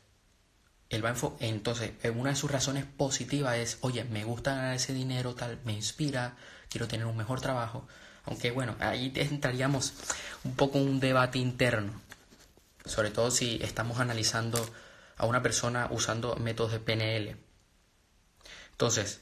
él 0.90 1.04
va 1.04 1.16
entonces, 1.40 1.92
una 2.16 2.32
de 2.32 2.36
sus 2.36 2.52
razones 2.52 2.86
positivas 2.86 3.58
es, 3.58 3.78
oye, 3.82 4.04
me 4.04 4.24
gusta 4.24 4.56
ganar 4.56 4.76
ese 4.76 4.94
dinero, 4.94 5.34
tal, 5.34 5.60
me 5.64 5.74
inspira, 5.74 6.36
quiero 6.70 6.88
tener 6.88 7.06
un 7.06 7.18
mejor 7.18 7.42
trabajo, 7.42 7.88
aunque 8.26 8.52
bueno, 8.52 8.76
ahí 8.80 9.12
entraríamos 9.16 9.94
un 10.44 10.56
poco 10.56 10.78
en 10.78 10.88
un 10.88 11.00
debate 11.00 11.40
interno, 11.40 12.02
sobre 12.86 13.12
todo 13.12 13.32
si 13.32 13.60
estamos 13.62 14.00
analizando 14.00 14.66
a 15.18 15.26
una 15.26 15.42
persona 15.42 15.88
usando 15.92 16.36
métodos 16.36 16.72
de 16.72 16.80
PNL. 16.80 17.38
Entonces, 18.72 19.22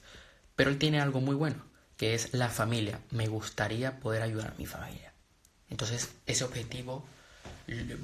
pero 0.55 0.70
él 0.70 0.77
tiene 0.77 1.01
algo 1.01 1.22
muy 1.22 1.36
bueno, 1.36 1.63
que 1.98 2.13
es 2.13 2.34
la 2.34 2.50
familia. 2.50 3.01
Me 3.12 3.27
gustaría 3.27 4.00
poder 4.00 4.22
ayudar 4.22 4.51
a 4.51 4.58
mi 4.58 4.65
familia. 4.65 5.13
Entonces, 5.70 6.10
ese 6.25 6.43
objetivo 6.43 7.05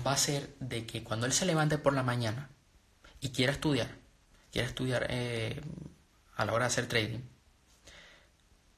va 0.06 0.14
a 0.14 0.18
ser 0.18 0.56
de 0.60 0.86
que 0.86 1.04
cuando 1.04 1.26
él 1.26 1.34
se 1.34 1.46
levante 1.46 1.78
por 1.78 1.94
la 1.94 2.04
mañana 2.04 2.50
y 3.20 3.30
quiera 3.30 3.52
estudiar, 3.52 3.90
quiera 4.52 4.68
estudiar 4.68 5.08
eh, 5.10 5.62
a 6.36 6.46
la 6.46 6.54
hora 6.54 6.66
de 6.66 6.72
hacer 6.72 6.88
trading, 6.88 7.20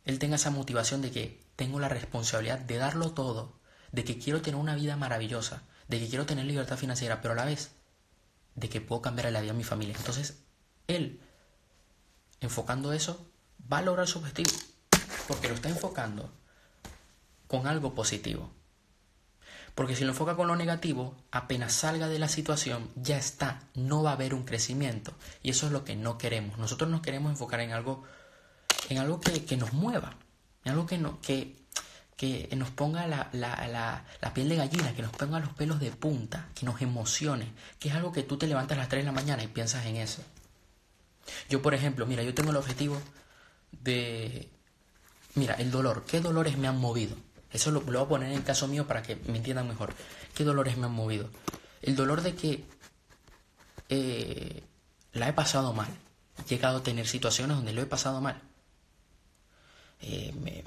él 0.05 0.19
tenga 0.19 0.35
esa 0.35 0.49
motivación 0.49 1.01
de 1.01 1.11
que 1.11 1.48
tengo 1.59 1.77
la 1.81 1.89
responsabilidad 1.89 2.57
de 2.59 2.77
darlo 2.77 3.11
todo, 3.11 3.59
de 3.91 4.05
que 4.05 4.17
quiero 4.17 4.41
tener 4.41 4.57
una 4.57 4.75
vida 4.75 4.95
maravillosa, 4.95 5.63
de 5.89 5.99
que 5.99 6.07
quiero 6.07 6.25
tener 6.25 6.45
libertad 6.45 6.77
financiera, 6.77 7.19
pero 7.21 7.33
a 7.33 7.35
la 7.35 7.43
vez 7.43 7.71
de 8.55 8.69
que 8.69 8.79
puedo 8.79 9.01
cambiar 9.01 9.29
la 9.33 9.41
vida 9.41 9.51
de 9.51 9.57
mi 9.57 9.65
familia. 9.65 9.93
Entonces, 9.97 10.41
él, 10.87 11.19
enfocando 12.39 12.93
eso, 12.93 13.29
va 13.69 13.79
a 13.79 13.81
lograr 13.81 14.07
su 14.07 14.19
objetivo, 14.19 14.51
porque 15.27 15.49
lo 15.49 15.55
está 15.55 15.67
enfocando 15.67 16.31
con 17.47 17.67
algo 17.67 17.93
positivo. 17.93 18.49
Porque 19.75 19.97
si 19.97 20.05
lo 20.05 20.11
enfoca 20.11 20.37
con 20.37 20.47
lo 20.47 20.55
negativo, 20.55 21.13
apenas 21.29 21.73
salga 21.73 22.07
de 22.07 22.19
la 22.19 22.29
situación, 22.29 22.89
ya 22.95 23.17
está, 23.17 23.63
no 23.75 24.01
va 24.01 24.11
a 24.11 24.13
haber 24.13 24.33
un 24.33 24.45
crecimiento. 24.45 25.11
Y 25.43 25.49
eso 25.49 25.65
es 25.65 25.73
lo 25.73 25.83
que 25.83 25.97
no 25.97 26.17
queremos. 26.17 26.57
Nosotros 26.57 26.89
nos 26.89 27.01
queremos 27.01 27.31
enfocar 27.31 27.59
en 27.59 27.73
algo 27.73 28.05
en 28.89 28.97
algo 28.97 29.19
que, 29.21 29.57
nos 29.57 29.73
mueva, 29.73 30.15
algo 30.65 30.85
que, 30.85 30.97
no, 30.97 31.19
que, 31.21 31.55
que 32.15 32.49
nos 32.55 32.69
ponga 32.69 33.07
la, 33.07 34.03
piel 34.33 34.49
de 34.49 34.55
gallina, 34.55 34.93
que 34.93 35.01
nos 35.01 35.11
ponga 35.11 35.39
los 35.39 35.53
pelos 35.53 35.79
de 35.79 35.91
punta, 35.91 36.49
que 36.53 36.65
nos 36.65 36.81
emocione, 36.81 37.51
que 37.79 37.89
es 37.89 37.95
algo 37.95 38.11
que 38.11 38.23
tú 38.23 38.37
te 38.37 38.47
levantas 38.47 38.77
a 38.77 38.81
las 38.81 38.89
3 38.89 39.03
de 39.03 39.05
la 39.05 39.11
mañana 39.11 39.43
y 39.43 39.47
piensas 39.47 39.85
en 39.85 39.95
eso. 39.95 40.21
Yo, 41.49 41.61
por 41.61 41.73
ejemplo, 41.73 42.05
mira, 42.05 42.23
yo 42.23 42.33
tengo 42.33 42.51
el 42.51 42.57
objetivo 42.57 43.01
de... 43.71 44.49
Mira, 45.35 45.53
el 45.55 45.71
dolor. 45.71 46.03
¿Qué 46.05 46.21
dolores 46.21 46.57
me 46.57 46.67
han 46.67 46.79
movido? 46.79 47.15
Eso 47.51 47.71
lo, 47.71 47.81
lo 47.81 47.99
voy 47.99 48.05
a 48.05 48.09
poner 48.09 48.31
en 48.31 48.37
el 48.37 48.43
caso 48.43 48.67
mío 48.67 48.87
para 48.87 49.03
que 49.03 49.15
me 49.15 49.37
entiendan 49.37 49.67
mejor. 49.67 49.93
¿Qué 50.33 50.43
dolores 50.43 50.77
me 50.77 50.87
han 50.87 50.91
movido? 50.91 51.29
El 51.81 51.95
dolor 51.95 52.21
de 52.21 52.35
que 52.35 52.65
eh, 53.89 54.63
la 55.13 55.27
he 55.27 55.33
pasado 55.33 55.73
mal. 55.73 55.89
He 56.37 56.43
llegado 56.47 56.77
a 56.77 56.83
tener 56.83 57.07
situaciones 57.07 57.57
donde 57.57 57.73
lo 57.73 57.81
he 57.81 57.85
pasado 57.85 58.21
mal. 58.21 58.41
Eh, 60.01 60.63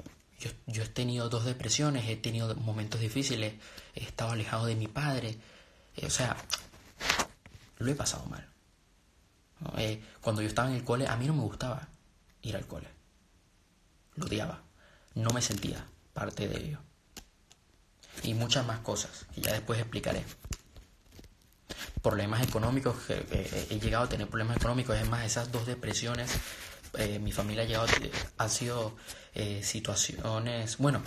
yo, 0.67 0.83
he 0.83 0.87
tenido 0.87 1.29
dos 1.29 1.45
depresiones, 1.45 2.07
he 2.09 2.15
tenido 2.15 2.53
momentos 2.55 2.99
difíciles, 2.99 3.53
he 3.95 4.03
estado 4.03 4.31
alejado 4.31 4.65
de 4.65 4.75
mi 4.75 4.87
padre. 4.87 5.37
Eh, 5.95 6.05
o 6.05 6.09
sea, 6.09 6.35
lo 7.77 7.91
he 7.91 7.95
pasado 7.95 8.25
mal. 8.25 8.47
cuando 10.21 10.41
yo 10.41 10.47
estaba 10.47 10.69
en 10.69 10.75
el 10.75 10.83
cole, 10.83 11.07
a 11.07 11.15
mí 11.15 11.25
no 11.27 11.33
me 11.33 11.43
gustaba 11.43 11.87
ir 12.41 12.55
al 12.55 12.67
cole. 12.67 12.87
Lo 14.15 14.25
odiaba. 14.25 14.61
No 15.15 15.31
me 15.31 15.41
sentía 15.41 15.85
parte 16.13 16.47
de 16.47 16.57
ello. 16.57 16.79
Y 18.23 18.33
muchas 18.33 18.65
más 18.65 18.79
cosas, 18.79 19.25
que 19.33 19.41
ya 19.41 19.53
después 19.53 19.79
explicaré 19.79 20.23
problemas 22.01 22.43
económicos, 22.43 22.95
he 23.09 23.79
llegado 23.79 24.05
a 24.05 24.09
tener 24.09 24.27
problemas 24.27 24.57
económicos, 24.57 24.97
es 24.97 25.07
más, 25.07 25.25
esas 25.25 25.51
dos 25.51 25.65
depresiones, 25.65 26.29
eh, 26.97 27.17
mi 27.19 27.31
familia 27.31 27.63
ha 27.63 27.65
llegado, 27.65 27.87
han 28.37 28.49
sido 28.49 28.95
eh, 29.35 29.61
situaciones, 29.63 30.77
bueno, 30.77 31.01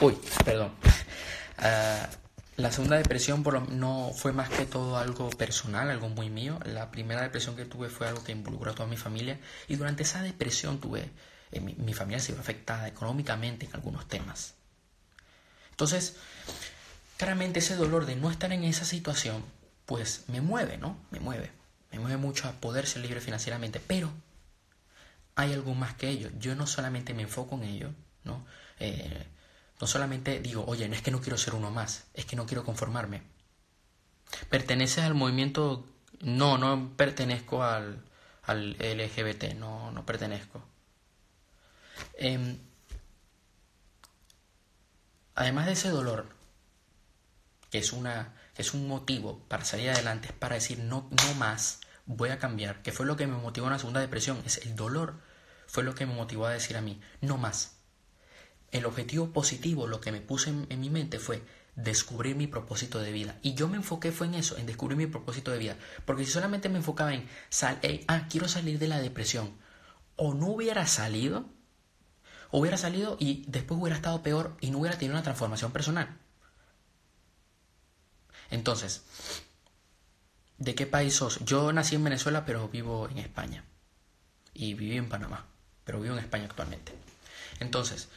uy, 0.00 0.16
perdón, 0.44 0.72
ah, 1.58 2.08
la 2.56 2.72
segunda 2.72 2.96
depresión 2.96 3.42
por 3.42 3.70
no 3.70 4.12
fue 4.14 4.32
más 4.32 4.50
que 4.50 4.66
todo 4.66 4.98
algo 4.98 5.30
personal, 5.30 5.90
algo 5.90 6.08
muy 6.08 6.30
mío, 6.30 6.58
la 6.64 6.90
primera 6.90 7.22
depresión 7.22 7.56
que 7.56 7.64
tuve 7.64 7.88
fue 7.88 8.06
algo 8.08 8.22
que 8.22 8.32
involucró 8.32 8.72
a 8.72 8.74
toda 8.74 8.88
mi 8.88 8.96
familia 8.96 9.38
y 9.68 9.76
durante 9.76 10.02
esa 10.02 10.22
depresión 10.22 10.80
tuve, 10.80 11.10
eh, 11.52 11.60
mi, 11.60 11.74
mi 11.74 11.94
familia 11.94 12.20
se 12.20 12.32
vio 12.32 12.40
afectada 12.40 12.88
económicamente 12.88 13.66
en 13.66 13.74
algunos 13.74 14.06
temas. 14.08 14.54
Entonces, 15.70 16.16
claramente 17.16 17.60
ese 17.60 17.76
dolor 17.76 18.04
de 18.04 18.16
no 18.16 18.30
estar 18.30 18.52
en 18.52 18.64
esa 18.64 18.84
situación 18.84 19.42
pues 19.90 20.22
me 20.28 20.40
mueve, 20.40 20.78
¿no? 20.78 20.96
Me 21.10 21.18
mueve. 21.18 21.50
Me 21.90 21.98
mueve 21.98 22.16
mucho 22.16 22.46
a 22.46 22.52
poder 22.52 22.86
ser 22.86 23.02
libre 23.02 23.20
financieramente. 23.20 23.80
Pero 23.84 24.12
hay 25.40 25.52
algo 25.52 25.74
más 25.74 25.94
que 25.94 26.08
ello. 26.08 26.30
Yo 26.38 26.54
no 26.54 26.66
solamente 26.66 27.14
me 27.14 27.22
enfoco 27.22 27.56
en 27.56 27.64
ello, 27.64 27.90
¿no? 28.24 28.46
Eh, 28.78 29.26
no 29.80 29.86
solamente 29.86 30.40
digo, 30.40 30.64
oye, 30.66 30.88
no 30.88 30.94
es 30.94 31.02
que 31.02 31.10
no 31.10 31.20
quiero 31.20 31.38
ser 31.38 31.54
uno 31.54 31.70
más, 31.70 32.04
es 32.14 32.24
que 32.26 32.36
no 32.36 32.46
quiero 32.46 32.64
conformarme. 32.64 33.22
¿Perteneces 34.48 35.04
al 35.04 35.14
movimiento? 35.14 35.86
No, 36.20 36.58
no 36.58 36.92
pertenezco 36.96 37.62
al, 37.62 38.04
al 38.42 38.72
LGBT, 38.72 39.54
no, 39.54 39.90
no 39.90 40.04
pertenezco. 40.04 40.62
Em, 42.14 42.58
además 45.34 45.66
de 45.66 45.72
ese 45.72 45.88
dolor, 45.88 46.28
que 47.70 47.78
es 47.78 47.92
una 47.92 48.34
es 48.56 48.74
un 48.74 48.86
motivo 48.86 49.38
para 49.48 49.64
salir 49.64 49.90
adelante, 49.90 50.28
es 50.28 50.34
para 50.34 50.56
decir 50.56 50.78
no, 50.78 51.08
no 51.10 51.34
más, 51.34 51.80
voy 52.06 52.30
a 52.30 52.38
cambiar, 52.38 52.82
que 52.82 52.92
fue 52.92 53.06
lo 53.06 53.16
que 53.16 53.26
me 53.26 53.36
motivó 53.36 53.66
en 53.66 53.72
la 53.72 53.78
segunda 53.78 54.00
depresión, 54.00 54.42
es 54.44 54.58
el 54.58 54.76
dolor, 54.76 55.14
fue 55.70 55.84
lo 55.84 55.94
que 55.94 56.04
me 56.04 56.14
motivó 56.14 56.46
a 56.46 56.52
decir 56.52 56.76
a 56.76 56.80
mí, 56.80 57.00
no 57.20 57.38
más. 57.38 57.76
El 58.72 58.86
objetivo 58.86 59.32
positivo, 59.32 59.86
lo 59.86 60.00
que 60.00 60.10
me 60.10 60.20
puse 60.20 60.50
en, 60.50 60.80
mi 60.80 60.90
mente 60.90 61.20
fue 61.20 61.44
descubrir 61.76 62.34
mi 62.34 62.48
propósito 62.48 62.98
de 62.98 63.12
vida. 63.12 63.38
Y 63.42 63.54
yo 63.54 63.68
me 63.68 63.76
enfoqué 63.76 64.10
fue 64.10 64.26
en 64.26 64.34
eso, 64.34 64.56
en 64.58 64.66
descubrir 64.66 64.98
mi 64.98 65.06
propósito 65.06 65.52
de 65.52 65.58
vida. 65.58 65.76
Porque 66.04 66.24
si 66.24 66.32
solamente 66.32 66.68
me 66.68 66.78
enfocaba 66.78 67.14
en, 67.14 67.28
sal, 67.50 67.78
ah, 68.08 68.26
quiero 68.28 68.48
salir 68.48 68.80
de 68.80 68.88
la 68.88 69.00
depresión, 69.00 69.52
o 70.16 70.34
no 70.34 70.48
hubiera 70.48 70.88
salido, 70.88 71.46
hubiera 72.50 72.76
salido 72.76 73.16
y 73.20 73.44
después 73.46 73.80
hubiera 73.80 73.96
estado 73.96 74.24
peor 74.24 74.56
y 74.60 74.72
no 74.72 74.78
hubiera 74.78 74.98
tenido 74.98 75.14
una 75.14 75.22
transformación 75.22 75.70
personal. 75.70 76.18
Entonces, 78.50 79.04
¿de 80.58 80.74
qué 80.74 80.86
país 80.86 81.14
sos? 81.14 81.38
Yo 81.44 81.72
nací 81.72 81.94
en 81.94 82.02
Venezuela, 82.02 82.44
pero 82.44 82.68
vivo 82.68 83.08
en 83.08 83.18
España. 83.18 83.64
Y 84.52 84.74
viví 84.74 84.96
en 84.96 85.08
Panamá, 85.08 85.46
pero 85.90 86.00
vivo 86.00 86.14
en 86.14 86.20
España 86.20 86.44
actualmente. 86.44 86.92
Entonces, 87.58 88.08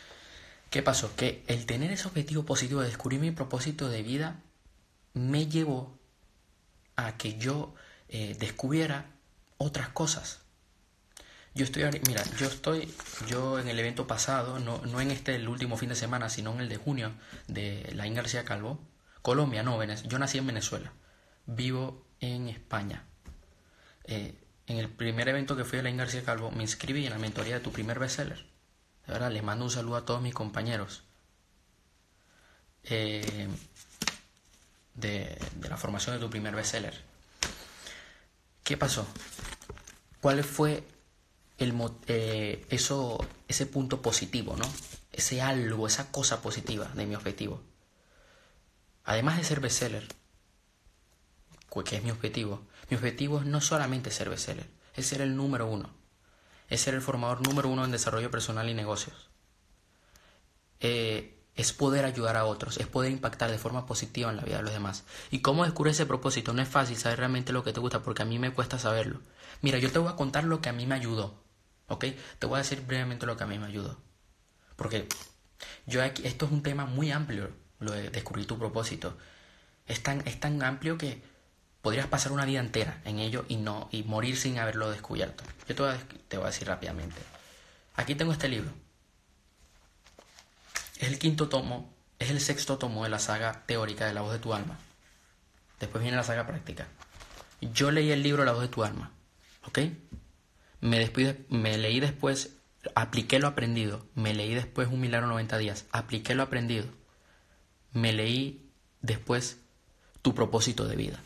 ¿qué 0.70 0.84
pasó? 0.84 1.16
Que 1.16 1.44
el 1.48 1.66
tener 1.66 1.92
ese 1.92 2.08
objetivo 2.08 2.46
positivo 2.46 2.82
de 2.82 2.88
descubrir 2.88 3.20
mi 3.20 3.32
propósito 3.32 3.90
de 3.90 4.04
vida 4.04 4.36
me 5.16 5.48
llevó 5.48 5.98
a 6.96 7.18
que 7.18 7.40
yo 7.40 7.74
eh, 8.10 8.38
descubriera 8.40 9.08
otras 9.58 9.90
cosas. 9.90 10.42
Yo 11.56 11.66
estoy, 11.66 11.84
mira, 12.08 12.24
yo 12.38 12.46
estoy, 12.46 12.94
yo 13.28 13.58
en 13.58 13.68
el 13.68 13.80
evento 13.80 14.06
pasado, 14.06 14.60
no, 14.60 14.86
no 14.86 15.02
en 15.02 15.10
este 15.10 15.34
el 15.34 15.48
último 15.48 15.76
fin 15.76 15.90
de 15.90 15.96
semana, 15.96 16.30
sino 16.30 16.54
en 16.54 16.62
el 16.62 16.70
de 16.70 16.78
junio 16.78 17.14
de 17.48 17.92
la 17.96 18.08
García 18.10 18.46
Calvo, 18.46 18.80
Colombia, 19.24 19.64
no, 19.64 19.80
Venezuela. 19.80 20.12
Yo 20.12 20.20
nací 20.20 20.38
en 20.38 20.46
Venezuela. 20.46 20.94
Vivo 21.48 22.06
en 22.20 22.50
España. 22.50 23.04
Eh, 24.04 24.36
en 24.68 24.78
el 24.78 24.90
primer 24.90 25.28
evento 25.28 25.56
que 25.56 25.66
fui 25.66 25.80
a 25.80 25.84
la 25.84 25.92
García 25.92 26.24
Calvo 26.24 26.52
me 26.52 26.64
inscribí 26.64 27.06
en 27.06 27.12
la 27.12 27.20
mentoría 27.20 27.56
de 27.56 27.60
tu 27.60 27.72
primer 27.72 28.00
bestseller. 28.00 28.46
De 29.06 29.14
verdad, 29.14 29.32
les 29.32 29.44
mando 29.44 29.66
un 29.66 29.72
saludo 29.72 29.98
a 29.98 30.06
todos 30.06 30.22
mis 30.22 30.34
compañeros 30.34 31.04
eh, 32.84 33.48
de, 34.94 35.38
la 35.62 35.78
formación 35.78 36.16
de 36.16 36.22
tu 36.22 36.30
primer 36.30 36.56
bestseller. 36.56 36.94
¿Qué 38.64 38.78
pasó? 38.78 39.06
¿Cuál 40.22 40.44
fue 40.44 40.84
el, 41.58 41.74
eh, 42.08 42.66
eso, 42.70 43.20
ese 43.48 43.66
punto 43.66 44.02
positivo, 44.02 44.56
¿no? 44.56 44.66
Ese 45.12 45.42
algo, 45.42 45.86
esa 45.86 46.12
cosa 46.12 46.42
positiva 46.42 46.86
de 46.96 47.06
mi 47.06 47.16
objetivo. 47.16 47.62
Además 49.04 49.38
de 49.38 49.44
ser 49.44 49.60
bestseller, 49.60 50.08
que 51.82 51.96
es 51.96 52.04
mi 52.04 52.12
objetivo, 52.12 52.68
mi 52.90 52.98
objetivo 52.98 53.40
es 53.40 53.46
no 53.46 53.62
solamente 53.62 54.12
ser 54.12 54.30
bestseller, 54.30 54.70
es 54.96 55.08
ser 55.08 55.22
el 55.22 55.36
número 55.36 55.66
uno, 55.66 55.90
es 56.70 56.82
ser 56.82 56.94
el 56.94 57.02
formador 57.02 57.48
número 57.48 57.70
uno 57.70 57.86
en 57.86 57.92
desarrollo 57.92 58.30
personal 58.30 58.70
y 58.70 58.74
negocios. 58.74 59.30
Eh, 60.82 61.40
es 61.56 61.72
poder 61.72 62.06
ayudar 62.06 62.36
a 62.36 62.46
otros, 62.46 62.78
es 62.78 62.88
poder 62.88 63.12
impactar 63.12 63.50
de 63.52 63.58
forma 63.58 63.86
positiva 63.86 64.30
en 64.30 64.38
la 64.38 64.44
vida 64.44 64.58
de 64.58 64.64
los 64.64 64.74
demás. 64.74 65.04
¿Y 65.32 65.40
cómo 65.40 65.64
descubrir 65.64 65.92
ese 65.92 66.06
propósito? 66.06 66.54
No 66.54 66.62
es 66.62 66.68
fácil 66.68 66.98
saber 66.98 67.20
realmente 67.20 67.54
lo 67.54 67.64
que 67.64 67.74
te 67.74 67.80
gusta 67.80 68.02
porque 68.02 68.24
a 68.24 68.26
mí 68.26 68.40
me 68.40 68.52
cuesta 68.54 68.80
saberlo. 68.80 69.22
Mira, 69.62 69.78
yo 69.78 69.92
te 69.92 70.00
voy 70.00 70.12
a 70.12 70.16
contar 70.16 70.44
lo 70.44 70.62
que 70.62 70.70
a 70.70 70.74
mí 70.74 70.86
me 70.86 70.96
ayudó, 70.96 71.44
¿ok? 71.88 72.06
Te 72.40 72.48
voy 72.48 72.56
a 72.56 72.64
decir 72.64 72.82
brevemente 72.82 73.26
lo 73.26 73.38
que 73.38 73.44
a 73.44 73.48
mí 73.48 73.60
me 73.60 73.68
ayudó. 73.68 74.00
Porque 74.76 75.08
yo 75.86 76.04
aquí, 76.04 76.26
esto 76.26 76.46
es 76.46 76.52
un 76.52 76.64
tema 76.64 76.86
muy 76.86 77.12
amplio 77.12 77.50
lo 77.80 77.92
de 77.92 78.10
descubrir 78.10 78.48
tu 78.48 78.58
propósito, 78.58 79.18
es 79.86 80.02
tan, 80.02 80.26
es 80.26 80.40
tan 80.40 80.62
amplio 80.64 80.98
que 80.98 81.22
podrías 81.84 82.08
pasar 82.08 82.32
una 82.32 82.46
vida 82.46 82.60
entera 82.60 83.00
en 83.06 83.20
ello 83.20 83.46
y 83.48 83.58
no 83.58 83.90
y 83.92 84.02
morir 84.02 84.38
sin 84.38 84.58
haberlo 84.58 84.90
descubierto. 84.90 85.44
Yo 85.68 85.76
te 85.76 85.84
voy, 85.84 85.92
a, 85.92 86.00
te 86.28 86.38
decir 86.38 86.68
rápidamente. 86.68 87.22
Aquí 87.96 88.16
tengo 88.16 88.32
este 88.32 88.50
libro. 88.50 88.72
Es 90.98 91.10
el 91.10 91.20
quinto 91.20 91.48
tomo, 91.48 91.94
es 92.18 92.32
el 92.32 92.42
sexto 92.42 92.80
tomo 92.80 93.04
de 93.04 93.12
la 93.12 93.20
saga 93.20 93.64
teórica 93.68 94.08
de 94.08 94.16
la 94.16 94.22
voz 94.22 94.34
de 94.34 94.40
tu 94.40 94.56
alma. 94.56 94.80
Después 95.80 96.02
viene 96.02 96.18
la 96.18 96.24
saga 96.24 96.48
práctica. 96.48 96.88
Yo 97.62 97.92
leí 97.92 98.12
el 98.12 98.24
libro 98.24 98.44
La 98.44 98.54
voz 98.54 98.62
de 98.62 98.68
tu 98.70 98.84
alma, 98.84 99.12
¿ok? 99.68 99.80
Me, 100.82 101.12
me 101.50 101.78
leí 101.78 102.00
después, 102.00 102.56
apliqué 102.96 103.40
lo 103.40 103.48
aprendido, 103.48 104.06
me 104.16 104.34
leí 104.34 104.54
después 104.54 104.90
un 104.90 105.00
milagro 105.00 105.28
90 105.28 105.58
días, 105.60 105.86
apliqué 105.92 106.36
lo 106.36 106.44
aprendido 106.44 106.88
me 107.94 108.12
leí 108.12 108.70
después 109.02 109.60
Tu 110.22 110.34
propósito 110.34 110.88
de 110.88 110.96
vida. 110.96 111.20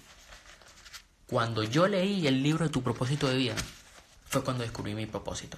Cuando 1.28 1.64
yo 1.64 1.88
leí 1.88 2.26
el 2.26 2.42
libro 2.42 2.66
de 2.66 2.72
Tu 2.72 2.82
propósito 2.82 3.28
de 3.28 3.36
vida, 3.36 3.56
fue 4.26 4.44
cuando 4.44 4.64
descubrí 4.64 4.96
mi 4.96 5.06
propósito. 5.06 5.58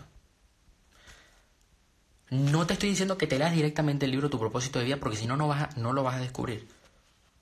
No 2.32 2.66
te 2.66 2.74
estoy 2.74 2.90
diciendo 2.90 3.18
que 3.18 3.28
te 3.28 3.38
leas 3.38 3.54
directamente 3.54 4.06
el 4.06 4.12
libro 4.12 4.28
de 4.28 4.32
Tu 4.32 4.40
propósito 4.40 4.80
de 4.80 4.86
vida, 4.86 4.98
porque 4.98 5.18
si 5.18 5.28
no, 5.28 5.38
no, 5.38 5.48
vas 5.48 5.78
no 5.78 5.94
lo 5.94 6.04
vas 6.04 6.16
a 6.16 6.20
descubrir. 6.20 6.68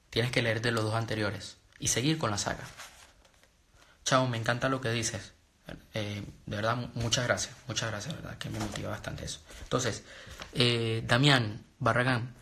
Tienes 0.09 0.31
que 0.31 0.41
leerte 0.41 0.71
los 0.71 0.83
dos 0.83 0.95
anteriores 0.95 1.57
y 1.79 1.87
seguir 1.87 2.17
con 2.17 2.29
la 2.29 2.37
saga. 2.37 2.63
Chao, 4.03 4.27
me 4.27 4.37
encanta 4.37 4.67
lo 4.67 4.81
que 4.81 4.91
dices. 4.91 5.33
Eh, 5.93 6.23
de 6.45 6.55
verdad, 6.55 6.77
muchas 6.95 7.25
gracias. 7.25 7.55
Muchas 7.67 7.89
gracias, 7.89 8.13
de 8.13 8.21
verdad, 8.21 8.37
que 8.37 8.49
me 8.49 8.59
motiva 8.59 8.89
bastante 8.89 9.25
eso. 9.25 9.39
Entonces, 9.63 10.03
eh, 10.53 11.03
Damián 11.05 11.65
Barragán, 11.79 12.33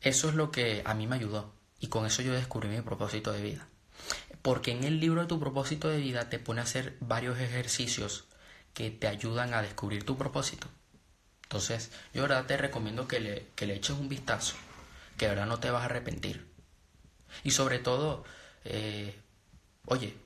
eso 0.00 0.28
es 0.28 0.34
lo 0.34 0.52
que 0.52 0.82
a 0.84 0.94
mí 0.94 1.06
me 1.06 1.16
ayudó 1.16 1.57
y 1.80 1.88
con 1.88 2.06
eso 2.06 2.22
yo 2.22 2.32
descubrí 2.32 2.68
mi 2.68 2.80
propósito 2.80 3.32
de 3.32 3.42
vida. 3.42 3.68
Porque 4.42 4.72
en 4.72 4.84
el 4.84 5.00
libro 5.00 5.22
de 5.22 5.26
tu 5.26 5.40
propósito 5.40 5.88
de 5.88 5.98
vida 5.98 6.28
te 6.28 6.38
pone 6.38 6.60
a 6.60 6.64
hacer 6.64 6.96
varios 7.00 7.38
ejercicios 7.38 8.26
que 8.74 8.90
te 8.90 9.08
ayudan 9.08 9.54
a 9.54 9.62
descubrir 9.62 10.04
tu 10.04 10.16
propósito. 10.16 10.68
Entonces, 11.42 11.90
yo 12.12 12.22
verdad 12.22 12.46
te 12.46 12.56
recomiendo 12.56 13.08
que 13.08 13.20
le, 13.20 13.48
que 13.56 13.66
le 13.66 13.74
eches 13.74 13.96
un 13.96 14.08
vistazo, 14.08 14.56
que 15.16 15.26
de 15.26 15.30
verdad 15.30 15.46
no 15.46 15.60
te 15.60 15.70
vas 15.70 15.82
a 15.82 15.86
arrepentir. 15.86 16.46
Y 17.42 17.52
sobre 17.52 17.78
todo, 17.78 18.24
eh, 18.64 19.18
oye, 19.86 20.16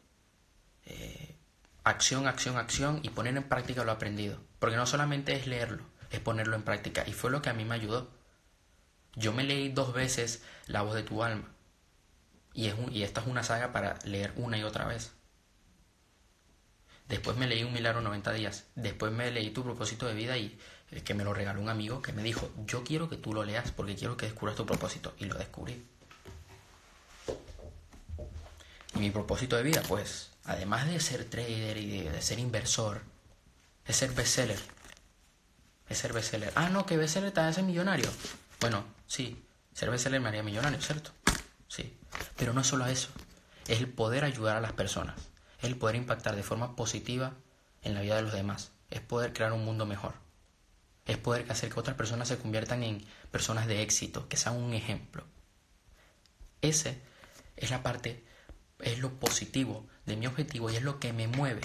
eh, 0.86 1.36
acción, 1.84 2.26
acción, 2.26 2.56
acción 2.56 3.00
y 3.02 3.10
poner 3.10 3.36
en 3.36 3.44
práctica 3.44 3.84
lo 3.84 3.92
aprendido. 3.92 4.38
Porque 4.58 4.76
no 4.76 4.86
solamente 4.86 5.34
es 5.34 5.46
leerlo, 5.46 5.84
es 6.10 6.20
ponerlo 6.20 6.56
en 6.56 6.62
práctica. 6.62 7.04
Y 7.06 7.12
fue 7.12 7.30
lo 7.30 7.42
que 7.42 7.50
a 7.50 7.54
mí 7.54 7.64
me 7.64 7.74
ayudó. 7.74 8.10
Yo 9.14 9.32
me 9.32 9.44
leí 9.44 9.68
dos 9.68 9.92
veces 9.92 10.42
La 10.66 10.82
voz 10.82 10.94
de 10.94 11.02
tu 11.02 11.22
alma. 11.22 11.48
Y, 12.54 12.66
es 12.66 12.74
y 12.90 13.02
esta 13.02 13.20
es 13.20 13.26
una 13.26 13.42
saga 13.42 13.72
para 13.72 13.98
leer 14.04 14.32
una 14.36 14.58
y 14.58 14.62
otra 14.62 14.86
vez. 14.86 15.12
Después 17.08 17.36
me 17.36 17.46
leí 17.46 17.62
Un 17.64 17.72
milagro 17.72 18.00
90 18.00 18.32
días. 18.32 18.66
Después 18.74 19.12
me 19.12 19.30
leí 19.30 19.50
Tu 19.50 19.62
propósito 19.62 20.06
de 20.06 20.14
vida 20.14 20.36
y 20.36 20.58
eh, 20.92 21.02
que 21.02 21.14
me 21.14 21.24
lo 21.24 21.34
regaló 21.34 21.60
un 21.60 21.68
amigo 21.68 22.02
que 22.02 22.12
me 22.12 22.22
dijo, 22.22 22.50
yo 22.66 22.84
quiero 22.84 23.08
que 23.08 23.16
tú 23.16 23.32
lo 23.32 23.44
leas 23.44 23.70
porque 23.70 23.96
quiero 23.96 24.16
que 24.16 24.26
descubras 24.26 24.56
tu 24.56 24.66
propósito. 24.66 25.14
Y 25.18 25.24
lo 25.24 25.34
descubrí. 25.36 25.86
Y 28.94 28.98
mi 28.98 29.10
propósito 29.10 29.56
de 29.56 29.62
vida, 29.62 29.82
pues, 29.88 30.30
además 30.44 30.86
de 30.86 31.00
ser 31.00 31.24
trader 31.24 31.78
y 31.78 32.02
de, 32.02 32.22
ser 32.22 32.38
inversor, 32.38 33.00
es 33.86 33.96
ser 33.96 34.12
bestseller. 34.12 34.60
Es 35.88 35.98
ser 35.98 36.12
bestseller. 36.12 36.52
Ah, 36.54 36.68
no, 36.68 36.84
que 36.84 36.96
bestseller 36.96 37.32
te 37.32 37.40
hace 37.40 37.62
millonario. 37.62 38.08
Bueno, 38.62 38.86
sí, 39.06 39.44
bestseller 39.78 40.22
me 40.22 40.28
haría 40.28 40.42
millonario, 40.42 40.80
¿cierto? 40.80 41.10
Sí. 41.68 41.98
Pero 42.38 42.54
no 42.54 42.64
solo 42.64 42.86
eso. 42.86 43.10
Es 43.68 43.80
el 43.80 43.88
poder 43.88 44.24
ayudar 44.24 44.56
a 44.56 44.60
las 44.60 44.72
personas 44.72 45.32
es 45.62 45.68
el 45.68 45.76
poder 45.76 45.94
impactar 45.94 46.34
de 46.34 46.42
forma 46.42 46.74
positiva 46.74 47.34
en 47.82 47.94
la 47.94 48.02
vida 48.02 48.16
de 48.16 48.22
los 48.22 48.32
demás, 48.32 48.72
es 48.90 49.00
poder 49.00 49.32
crear 49.32 49.52
un 49.52 49.64
mundo 49.64 49.86
mejor, 49.86 50.14
es 51.06 51.16
poder 51.16 51.50
hacer 51.50 51.72
que 51.72 51.78
otras 51.78 51.96
personas 51.96 52.28
se 52.28 52.36
conviertan 52.36 52.82
en 52.82 53.04
personas 53.30 53.68
de 53.68 53.82
éxito, 53.82 54.28
que 54.28 54.36
sean 54.36 54.56
un 54.56 54.74
ejemplo. 54.74 55.24
Ese 56.60 57.00
es 57.56 57.70
la 57.70 57.82
parte, 57.82 58.24
es 58.80 58.98
lo 58.98 59.10
positivo 59.20 59.86
de 60.04 60.16
mi 60.16 60.26
objetivo 60.26 60.68
y 60.68 60.76
es 60.76 60.82
lo 60.82 60.98
que 60.98 61.12
me 61.12 61.28
mueve. 61.28 61.60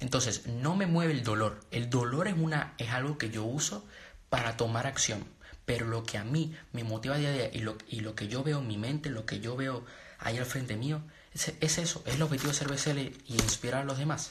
Entonces, 0.00 0.46
no 0.46 0.76
me 0.76 0.86
mueve 0.86 1.12
el 1.12 1.24
dolor. 1.24 1.60
El 1.70 1.88
dolor 1.88 2.28
es, 2.28 2.34
una, 2.36 2.74
es 2.78 2.90
algo 2.90 3.16
que 3.16 3.30
yo 3.30 3.44
uso 3.44 3.86
para 4.28 4.56
tomar 4.56 4.86
acción. 4.86 5.24
Pero 5.66 5.86
lo 5.86 6.04
que 6.04 6.16
a 6.16 6.24
mí 6.24 6.56
me 6.72 6.84
motiva 6.84 7.18
día 7.18 7.28
a 7.28 7.32
día 7.32 7.50
y 7.52 7.58
lo, 7.58 7.76
y 7.88 8.00
lo 8.00 8.14
que 8.14 8.28
yo 8.28 8.42
veo 8.42 8.60
en 8.60 8.68
mi 8.68 8.78
mente, 8.78 9.10
lo 9.10 9.26
que 9.26 9.40
yo 9.40 9.56
veo 9.56 9.84
ahí 10.18 10.38
al 10.38 10.46
frente 10.46 10.76
mío, 10.76 11.02
es, 11.34 11.78
eso, 11.78 12.02
es 12.06 12.14
el 12.14 12.22
objetivo 12.22 12.50
de 12.50 12.56
ser 12.56 12.68
BCL 12.68 12.98
y 13.26 13.34
inspirar 13.34 13.82
a 13.82 13.84
los 13.84 13.98
demás. 13.98 14.30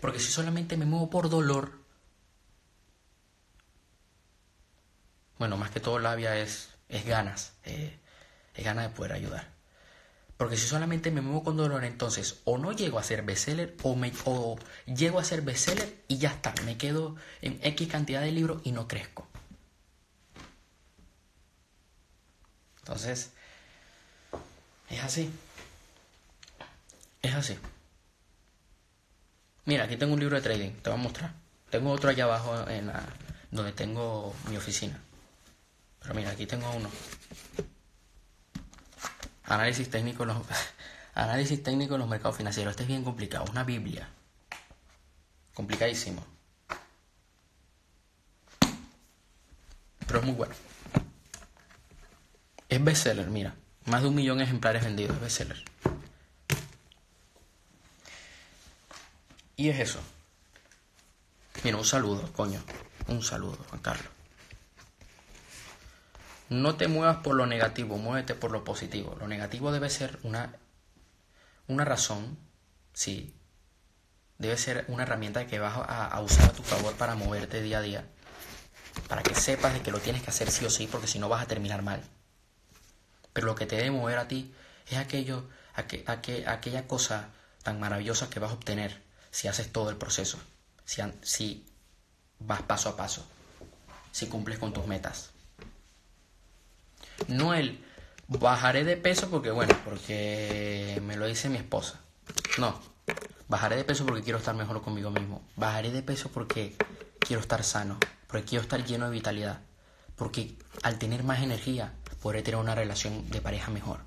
Porque 0.00 0.20
si 0.20 0.30
solamente 0.30 0.76
me 0.76 0.84
muevo 0.84 1.10
por 1.10 1.28
dolor, 1.30 1.72
bueno, 5.38 5.56
más 5.56 5.70
que 5.70 5.80
todo 5.80 5.98
labia 5.98 6.36
es, 6.38 6.68
es 6.88 7.04
ganas, 7.04 7.54
eh, 7.64 7.98
es 8.54 8.64
ganas 8.64 8.88
de 8.88 8.94
poder 8.94 9.14
ayudar. 9.14 9.50
Porque 10.36 10.56
si 10.56 10.66
solamente 10.66 11.10
me 11.10 11.20
muevo 11.20 11.44
con 11.44 11.56
dolor, 11.56 11.84
entonces 11.84 12.40
o 12.44 12.58
no 12.58 12.72
llego 12.72 12.98
a 12.98 13.02
ser 13.04 13.22
bestseller 13.22 13.76
o, 13.82 13.94
me, 13.94 14.12
o 14.24 14.58
llego 14.86 15.18
a 15.18 15.24
ser 15.24 15.42
bestseller 15.42 16.02
y 16.08 16.18
ya 16.18 16.30
está, 16.30 16.52
me 16.64 16.76
quedo 16.76 17.16
en 17.40 17.58
X 17.62 17.88
cantidad 17.88 18.20
de 18.20 18.32
libros 18.32 18.60
y 18.64 18.72
no 18.72 18.88
crezco. 18.88 19.31
Entonces, 22.82 23.30
es 24.90 25.02
así. 25.02 25.30
Es 27.22 27.34
así. 27.34 27.58
Mira, 29.64 29.84
aquí 29.84 29.96
tengo 29.96 30.14
un 30.14 30.20
libro 30.20 30.36
de 30.36 30.42
trading, 30.42 30.72
te 30.82 30.90
voy 30.90 30.98
a 30.98 31.02
mostrar. 31.02 31.32
Tengo 31.70 31.90
otro 31.92 32.10
allá 32.10 32.24
abajo 32.24 32.68
en 32.68 32.88
la, 32.88 33.02
donde 33.52 33.72
tengo 33.72 34.34
mi 34.48 34.56
oficina. 34.56 35.00
Pero 36.00 36.14
mira, 36.14 36.30
aquí 36.30 36.46
tengo 36.46 36.68
uno. 36.72 36.90
Análisis 39.44 39.88
técnico, 39.88 40.24
los, 40.24 40.36
análisis 41.14 41.62
técnico 41.62 41.94
en 41.94 42.00
los 42.00 42.08
mercados 42.08 42.36
financieros. 42.36 42.72
Este 42.72 42.82
es 42.82 42.88
bien 42.88 43.04
complicado, 43.04 43.44
una 43.50 43.62
Biblia. 43.62 44.08
Complicadísimo. 45.54 46.26
Pero 50.06 50.18
es 50.18 50.24
muy 50.26 50.34
bueno. 50.34 50.54
Es 52.72 52.82
bestseller, 52.82 53.28
mira. 53.28 53.54
Más 53.84 54.00
de 54.00 54.08
un 54.08 54.14
millón 54.14 54.38
de 54.38 54.44
ejemplares 54.44 54.82
vendidos, 54.82 55.14
es 55.16 55.20
bestseller. 55.20 55.62
Y 59.56 59.68
es 59.68 59.78
eso. 59.78 60.00
Mira, 61.64 61.76
un 61.76 61.84
saludo, 61.84 62.32
coño. 62.32 62.62
Un 63.08 63.22
saludo, 63.22 63.58
Juan 63.68 63.82
Carlos. 63.82 64.08
No 66.48 66.76
te 66.76 66.88
muevas 66.88 67.18
por 67.18 67.34
lo 67.34 67.44
negativo, 67.44 67.98
muévete 67.98 68.34
por 68.34 68.50
lo 68.50 68.64
positivo. 68.64 69.16
Lo 69.20 69.28
negativo 69.28 69.70
debe 69.70 69.90
ser 69.90 70.18
una, 70.22 70.56
una 71.66 71.84
razón, 71.84 72.38
sí. 72.94 73.34
Debe 74.38 74.56
ser 74.56 74.86
una 74.88 75.02
herramienta 75.02 75.46
que 75.46 75.58
vas 75.58 75.76
a, 75.76 76.06
a 76.06 76.20
usar 76.22 76.48
a 76.48 76.54
tu 76.54 76.62
favor 76.62 76.94
para 76.94 77.16
moverte 77.16 77.60
día 77.60 77.80
a 77.80 77.82
día. 77.82 78.06
Para 79.08 79.22
que 79.22 79.34
sepas 79.34 79.74
de 79.74 79.82
que 79.82 79.90
lo 79.90 79.98
tienes 79.98 80.22
que 80.22 80.30
hacer 80.30 80.50
sí 80.50 80.64
o 80.64 80.70
sí, 80.70 80.88
porque 80.90 81.06
si 81.06 81.18
no 81.18 81.28
vas 81.28 81.42
a 81.42 81.46
terminar 81.46 81.82
mal. 81.82 82.02
Pero 83.32 83.46
lo 83.46 83.54
que 83.54 83.66
te 83.66 83.76
debe 83.76 83.90
mover 83.90 84.18
a 84.18 84.28
ti 84.28 84.52
es 84.88 84.98
aquello, 84.98 85.48
aquella 85.74 86.86
cosa 86.86 87.30
tan 87.62 87.80
maravillosa 87.80 88.28
que 88.28 88.40
vas 88.40 88.50
a 88.50 88.54
obtener 88.54 89.02
si 89.30 89.48
haces 89.48 89.72
todo 89.72 89.90
el 89.90 89.96
proceso, 89.96 90.38
si, 90.84 91.02
si 91.22 91.66
vas 92.38 92.62
paso 92.62 92.90
a 92.90 92.96
paso, 92.96 93.26
si 94.10 94.26
cumples 94.26 94.58
con 94.58 94.72
tus 94.72 94.86
metas. 94.86 95.30
No 97.28 97.54
el 97.54 97.82
bajaré 98.28 98.84
de 98.84 98.96
peso 98.96 99.30
porque, 99.30 99.50
bueno, 99.50 99.74
porque 99.84 101.00
me 101.04 101.16
lo 101.16 101.26
dice 101.26 101.48
mi 101.48 101.56
esposa. 101.56 102.00
No, 102.58 102.80
bajaré 103.48 103.76
de 103.76 103.84
peso 103.84 104.04
porque 104.04 104.22
quiero 104.22 104.38
estar 104.38 104.54
mejor 104.54 104.82
conmigo 104.82 105.10
mismo. 105.10 105.42
Bajaré 105.56 105.90
de 105.90 106.02
peso 106.02 106.30
porque 106.30 106.76
quiero 107.20 107.40
estar 107.40 107.62
sano, 107.64 107.98
porque 108.26 108.44
quiero 108.44 108.62
estar 108.62 108.84
lleno 108.84 109.06
de 109.06 109.12
vitalidad, 109.12 109.60
porque 110.16 110.56
al 110.82 110.98
tener 110.98 111.24
más 111.24 111.42
energía 111.42 111.94
podré 112.20 112.42
tener 112.42 112.60
una 112.60 112.74
relación 112.74 113.28
de 113.30 113.40
pareja 113.40 113.70
mejor. 113.70 114.00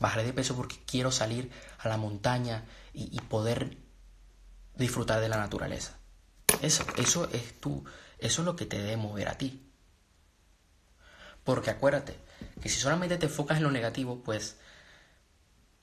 Bajaré 0.00 0.24
de 0.24 0.32
peso 0.32 0.56
porque 0.56 0.82
quiero 0.86 1.12
salir 1.12 1.50
a 1.78 1.88
la 1.88 1.96
montaña 1.96 2.64
y, 2.92 3.20
poder 3.20 3.78
disfrutar 4.74 5.20
de 5.20 5.28
la 5.28 5.36
naturaleza. 5.36 5.96
Eso, 6.60 6.84
eso 6.96 7.28
es 7.32 7.60
tú, 7.60 7.84
eso 8.18 8.42
es 8.42 8.46
lo 8.46 8.56
que 8.56 8.66
te 8.66 8.78
debe 8.78 8.96
mover 8.96 9.28
a 9.28 9.38
ti. 9.38 9.70
Porque 11.44 11.70
acuérdate 11.70 12.18
que 12.60 12.68
si 12.68 12.80
solamente 12.80 13.18
te 13.18 13.26
enfocas 13.26 13.58
en 13.58 13.64
lo 13.64 13.70
negativo, 13.70 14.22
pues 14.22 14.56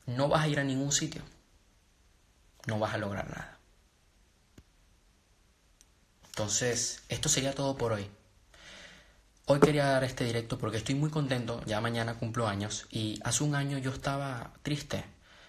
no 0.06 0.28
vas 0.28 0.44
a 0.44 0.48
ir 0.48 0.60
a 0.60 0.64
ningún 0.64 0.92
sitio. 0.92 1.22
No 2.66 2.80
vas 2.80 2.94
a 2.94 2.98
lograr 2.98 3.30
nada. 3.30 3.60
Entonces, 6.28 7.04
esto 7.10 7.30
sería 7.30 7.54
todo 7.54 7.78
por 7.78 7.94
hoy. 7.94 8.10
Hoy 9.52 9.60
quería 9.60 9.88
dar 9.88 10.04
este 10.04 10.26
directo 10.26 10.60
porque 10.60 10.78
estoy 10.78 10.94
muy 10.94 11.10
contento, 11.10 11.60
ya 11.66 11.82
mañana 11.82 12.20
cumplo 12.20 12.48
años 12.48 12.86
y 12.92 13.20
hace 13.24 13.44
un 13.44 13.56
año 13.56 13.80
yo 13.80 13.90
estaba 13.90 14.54
triste 14.62 15.04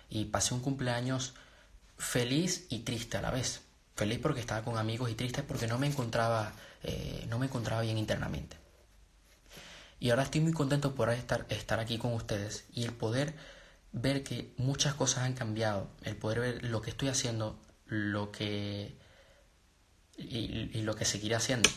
y 0.09 0.25
pasé 0.25 0.55
un 0.55 0.61
cumpleaños 0.61 1.35
feliz 1.99 2.67
y 2.71 2.79
triste 2.79 3.19
a 3.19 3.21
la 3.21 3.31
vez. 3.31 3.61
Feliz 3.97 4.19
porque 4.19 4.41
estaba 4.41 4.65
con 4.65 4.79
amigos 4.79 5.11
y 5.11 5.15
triste 5.17 5.43
porque 5.43 5.67
no 5.67 5.79
me 5.79 5.87
encontraba, 5.87 6.55
eh, 6.83 7.27
no 7.29 7.39
me 7.39 7.45
encontraba 7.45 7.83
bien 7.83 7.99
internamente. 7.99 8.57
Y 9.99 10.09
ahora 10.09 10.23
estoy 10.23 10.41
muy 10.41 10.55
contento 10.55 10.95
por 10.95 11.11
estar, 11.11 11.45
estar 11.51 11.79
aquí 11.79 11.99
con 11.99 12.15
ustedes 12.15 12.65
y 12.73 12.85
el 12.85 12.95
poder 12.95 13.35
ver 13.93 14.25
que 14.25 14.55
muchas 14.57 14.95
cosas 14.95 15.25
han 15.25 15.35
cambiado, 15.35 15.91
el 16.05 16.17
poder 16.17 16.41
ver 16.41 16.65
lo 16.65 16.81
que 16.81 16.89
estoy 16.89 17.09
haciendo, 17.09 17.61
lo 17.85 18.33
que 18.33 18.97
y, 20.17 20.81
lo 20.81 20.97
que 20.97 21.05
seguiré 21.05 21.35
haciendo. 21.35 21.69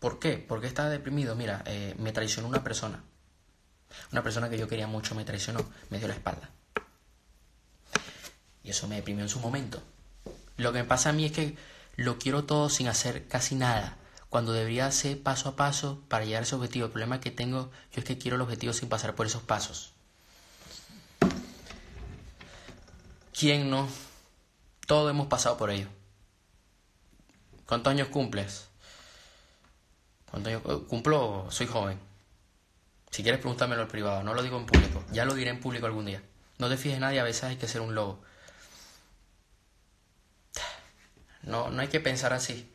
¿Por 0.00 0.18
qué? 0.18 0.44
Porque 0.46 0.66
estaba 0.66 0.88
deprimido. 0.88 1.34
Mira, 1.34 1.62
eh, 1.66 1.94
me 1.98 2.12
traicionó 2.12 2.48
una 2.48 2.62
persona. 2.62 3.02
Una 4.12 4.22
persona 4.22 4.50
que 4.50 4.58
yo 4.58 4.68
quería 4.68 4.86
mucho 4.86 5.14
me 5.14 5.24
traicionó, 5.24 5.64
me 5.90 5.98
dio 5.98 6.08
la 6.08 6.14
espalda. 6.14 6.50
Y 8.62 8.70
eso 8.70 8.88
me 8.88 8.96
deprimió 8.96 9.22
en 9.22 9.28
su 9.28 9.40
momento. 9.40 9.82
Lo 10.56 10.72
que 10.72 10.80
me 10.80 10.84
pasa 10.84 11.10
a 11.10 11.12
mí 11.12 11.24
es 11.24 11.32
que 11.32 11.56
lo 11.96 12.18
quiero 12.18 12.44
todo 12.44 12.68
sin 12.68 12.88
hacer 12.88 13.26
casi 13.28 13.54
nada. 13.54 13.96
Cuando 14.28 14.52
debería 14.52 14.86
hacer 14.86 15.22
paso 15.22 15.48
a 15.48 15.56
paso 15.56 16.02
para 16.08 16.24
llegar 16.24 16.42
a 16.42 16.46
ese 16.46 16.56
objetivo. 16.56 16.86
El 16.86 16.92
problema 16.92 17.20
que 17.20 17.30
tengo 17.30 17.70
yo 17.92 18.00
es 18.00 18.04
que 18.04 18.18
quiero 18.18 18.36
el 18.36 18.42
objetivo 18.42 18.72
sin 18.72 18.88
pasar 18.88 19.14
por 19.14 19.26
esos 19.26 19.42
pasos. 19.42 19.92
¿Quién 23.38 23.70
no? 23.70 23.88
Todos 24.86 25.10
hemos 25.10 25.26
pasado 25.28 25.56
por 25.56 25.70
ello. 25.70 25.88
¿Cuántos 27.66 27.90
años 27.90 28.08
cumples? 28.08 28.68
¿Cuántos 30.30 30.52
años 30.52 30.82
cumplo? 30.88 31.46
Soy 31.50 31.66
joven. 31.66 31.98
Si 33.10 33.22
quieres 33.22 33.40
pregúntamelo 33.40 33.82
al 33.82 33.88
privado, 33.88 34.22
no 34.22 34.34
lo 34.34 34.42
digo 34.42 34.58
en 34.58 34.66
público. 34.66 35.04
Ya 35.12 35.24
lo 35.24 35.34
diré 35.34 35.50
en 35.50 35.60
público 35.60 35.86
algún 35.86 36.06
día. 36.06 36.22
No 36.58 36.68
te 36.68 36.76
fijes 36.76 36.94
en 36.94 37.00
nadie, 37.00 37.20
a 37.20 37.24
veces 37.24 37.44
hay 37.44 37.56
que 37.56 37.68
ser 37.68 37.80
un 37.80 37.94
lobo. 37.94 38.22
No, 41.42 41.70
no 41.70 41.80
hay 41.80 41.88
que 41.88 42.00
pensar 42.00 42.32
así. 42.32 42.70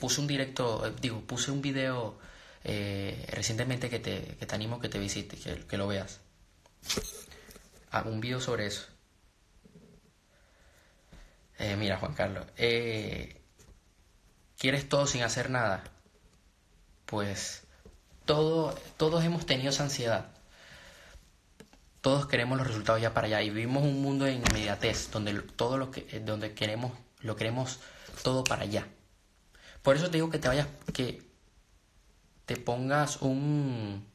Puse 0.00 0.20
un 0.20 0.26
directo, 0.26 0.90
digo, 1.00 1.20
puse 1.22 1.50
un 1.50 1.62
video 1.62 2.18
recientemente 2.64 3.88
que 3.88 4.00
te, 4.00 4.36
que 4.38 4.46
te 4.46 4.54
animo 4.54 4.80
que 4.80 4.88
te 4.88 4.98
visites, 4.98 5.40
que, 5.66 5.76
lo 5.76 5.86
veas. 5.86 6.20
Ah, 7.92 8.02
un 8.04 8.20
video 8.20 8.40
sobre 8.40 8.66
eso. 8.66 8.86
mira, 11.78 11.98
Juan 11.98 12.14
Carlos, 12.14 12.46
¿quieres 14.58 14.88
todo 14.88 15.06
sin 15.06 15.22
hacer 15.22 15.50
nada? 15.50 15.84
Pues 17.06 17.62
todo, 18.24 18.74
todos 18.96 19.24
hemos 19.24 19.46
tenido 19.46 19.70
esa 19.70 19.84
ansiedad. 19.84 20.26
Todos 22.00 22.26
queremos 22.26 22.58
los 22.58 22.66
resultados 22.66 23.00
ya 23.00 23.14
para 23.14 23.26
allá 23.26 23.42
y 23.42 23.50
vivimos 23.50 23.82
un 23.82 24.02
mundo 24.02 24.26
en 24.26 24.42
inmediatez 24.46 25.10
donde 25.10 25.34
todo 25.34 25.78
lo 25.78 25.90
que 25.90 26.20
donde 26.20 26.54
queremos 26.54 26.92
lo 27.20 27.34
queremos 27.36 27.80
todo 28.22 28.44
para 28.44 28.62
allá. 28.62 28.86
Por 29.82 29.96
eso 29.96 30.06
te 30.06 30.18
digo 30.18 30.30
que 30.30 30.38
te 30.38 30.48
vayas 30.48 30.68
que 30.92 31.22
te 32.44 32.56
pongas 32.56 33.22
un 33.22 34.06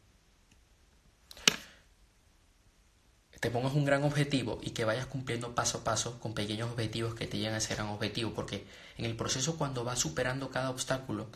te 3.41 3.49
pongas 3.49 3.73
un 3.73 3.85
gran 3.85 4.03
objetivo 4.03 4.59
y 4.61 4.69
que 4.69 4.85
vayas 4.85 5.07
cumpliendo 5.07 5.55
paso 5.55 5.79
a 5.79 5.83
paso 5.83 6.19
con 6.19 6.33
pequeños 6.33 6.69
objetivos 6.71 7.15
que 7.15 7.25
te 7.25 7.39
llegan 7.39 7.55
a 7.55 7.57
ese 7.57 7.73
gran 7.73 7.87
objetivo, 7.87 8.33
porque 8.33 8.67
en 8.97 9.05
el 9.05 9.15
proceso 9.15 9.57
cuando 9.57 9.83
vas 9.83 9.97
superando 9.97 10.51
cada 10.51 10.69
obstáculo, 10.69 11.27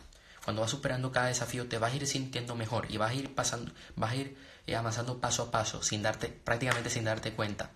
cuando 0.46 0.62
vas 0.62 0.70
superando 0.70 1.12
cada 1.12 1.26
desafío, 1.26 1.68
te 1.68 1.80
vas 1.80 1.92
a 1.92 1.96
ir 1.96 2.06
sintiendo 2.06 2.56
mejor 2.56 2.92
y 2.92 2.98
vas 2.98 3.10
a 3.10 3.14
ir 3.16 3.34
pasando, 3.34 3.72
vas 3.96 4.12
a 4.12 4.16
ir 4.16 4.38
eh, 4.68 4.76
avanzando 4.76 5.20
paso 5.20 5.42
a 5.42 5.52
paso, 5.52 5.82
sin 5.82 6.04
darte, 6.04 6.28
prácticamente 6.28 6.92
sin 6.92 7.04
darte 7.04 7.34
cuenta. 7.34 7.72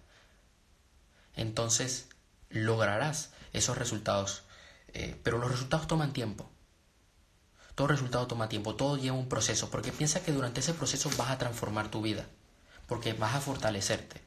Entonces 1.36 2.10
lograrás 2.49 3.32
esos 3.53 3.75
resultados. 3.75 4.43
Eh, 4.93 5.19
pero 5.23 5.39
los 5.39 5.49
resultados 5.49 5.88
toman 5.88 6.13
tiempo. 6.13 6.47
Todo 7.73 7.88
resultado 7.88 8.27
toma 8.27 8.49
tiempo, 8.49 8.75
todo 8.75 8.97
lleva 8.97 9.17
un 9.17 9.29
proceso, 9.29 9.71
porque 9.71 9.91
piensa 9.91 10.21
que 10.21 10.32
durante 10.32 10.60
ese 10.60 10.75
proceso 10.75 11.10
vas 11.17 11.32
a 11.32 11.39
transformar 11.39 11.89
tu 11.89 12.03
vida, 12.03 12.27
porque 12.88 13.13
vas 13.13 13.34
a 13.34 13.41
fortalecerte. 13.41 14.21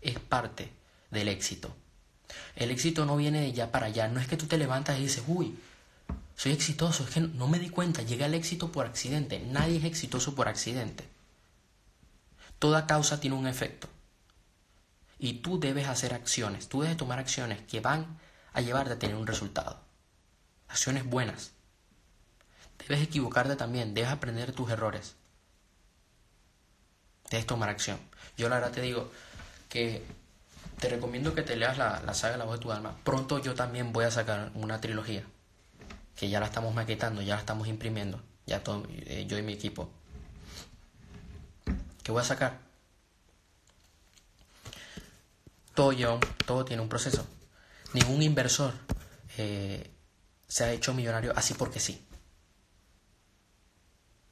Es 0.00 0.18
parte 0.18 0.72
del 1.12 1.28
éxito. 1.28 1.76
El 2.56 2.72
éxito 2.72 3.04
no 3.04 3.16
viene 3.16 3.42
de 3.42 3.52
ya 3.52 3.70
para 3.70 3.86
allá, 3.86 4.08
no 4.08 4.18
es 4.18 4.26
que 4.26 4.36
tú 4.36 4.46
te 4.46 4.58
levantas 4.58 4.98
y 4.98 5.02
dices, 5.02 5.22
uy, 5.28 5.56
soy 6.38 6.52
exitoso, 6.52 7.02
es 7.02 7.10
que 7.10 7.20
no 7.20 7.48
me 7.48 7.58
di 7.58 7.68
cuenta, 7.68 8.02
llegué 8.02 8.22
al 8.22 8.32
éxito 8.32 8.70
por 8.70 8.86
accidente. 8.86 9.40
Nadie 9.40 9.78
es 9.78 9.84
exitoso 9.84 10.36
por 10.36 10.46
accidente. 10.46 11.02
Toda 12.60 12.86
causa 12.86 13.18
tiene 13.18 13.34
un 13.34 13.48
efecto. 13.48 13.88
Y 15.18 15.40
tú 15.40 15.58
debes 15.58 15.88
hacer 15.88 16.14
acciones, 16.14 16.68
tú 16.68 16.82
debes 16.82 16.96
tomar 16.96 17.18
acciones 17.18 17.60
que 17.62 17.80
van 17.80 18.20
a 18.52 18.60
llevarte 18.60 18.92
a 18.92 18.98
tener 19.00 19.16
un 19.16 19.26
resultado. 19.26 19.80
Acciones 20.68 21.04
buenas. 21.04 21.54
Debes 22.78 23.02
equivocarte 23.02 23.56
también, 23.56 23.92
debes 23.92 24.10
aprender 24.10 24.52
tus 24.52 24.70
errores. 24.70 25.16
Debes 27.32 27.46
tomar 27.46 27.68
acción. 27.68 27.98
Yo 28.36 28.48
la 28.48 28.60
verdad 28.60 28.70
te 28.70 28.82
digo 28.82 29.10
que 29.68 30.04
te 30.78 30.88
recomiendo 30.88 31.34
que 31.34 31.42
te 31.42 31.56
leas 31.56 31.78
la, 31.78 32.00
la 32.06 32.14
saga 32.14 32.36
La 32.36 32.44
voz 32.44 32.60
de 32.60 32.62
tu 32.62 32.70
alma. 32.70 32.96
Pronto 33.02 33.40
yo 33.40 33.56
también 33.56 33.92
voy 33.92 34.04
a 34.04 34.12
sacar 34.12 34.52
una 34.54 34.80
trilogía 34.80 35.24
que 36.18 36.28
ya 36.28 36.40
la 36.40 36.46
estamos 36.46 36.74
maquetando, 36.74 37.22
ya 37.22 37.34
la 37.34 37.40
estamos 37.40 37.68
imprimiendo, 37.68 38.20
ya 38.44 38.64
todo, 38.64 38.82
eh, 38.88 39.24
yo 39.28 39.38
y 39.38 39.42
mi 39.42 39.52
equipo. 39.52 39.88
¿Qué 42.02 42.10
voy 42.10 42.20
a 42.20 42.24
sacar? 42.24 42.58
Todo, 45.74 45.92
todo 46.44 46.64
tiene 46.64 46.82
un 46.82 46.88
proceso. 46.88 47.24
Ningún 47.92 48.22
inversor 48.22 48.74
eh, 49.36 49.92
se 50.48 50.64
ha 50.64 50.72
hecho 50.72 50.92
millonario 50.92 51.32
así 51.36 51.54
porque 51.54 51.78
sí. 51.78 52.04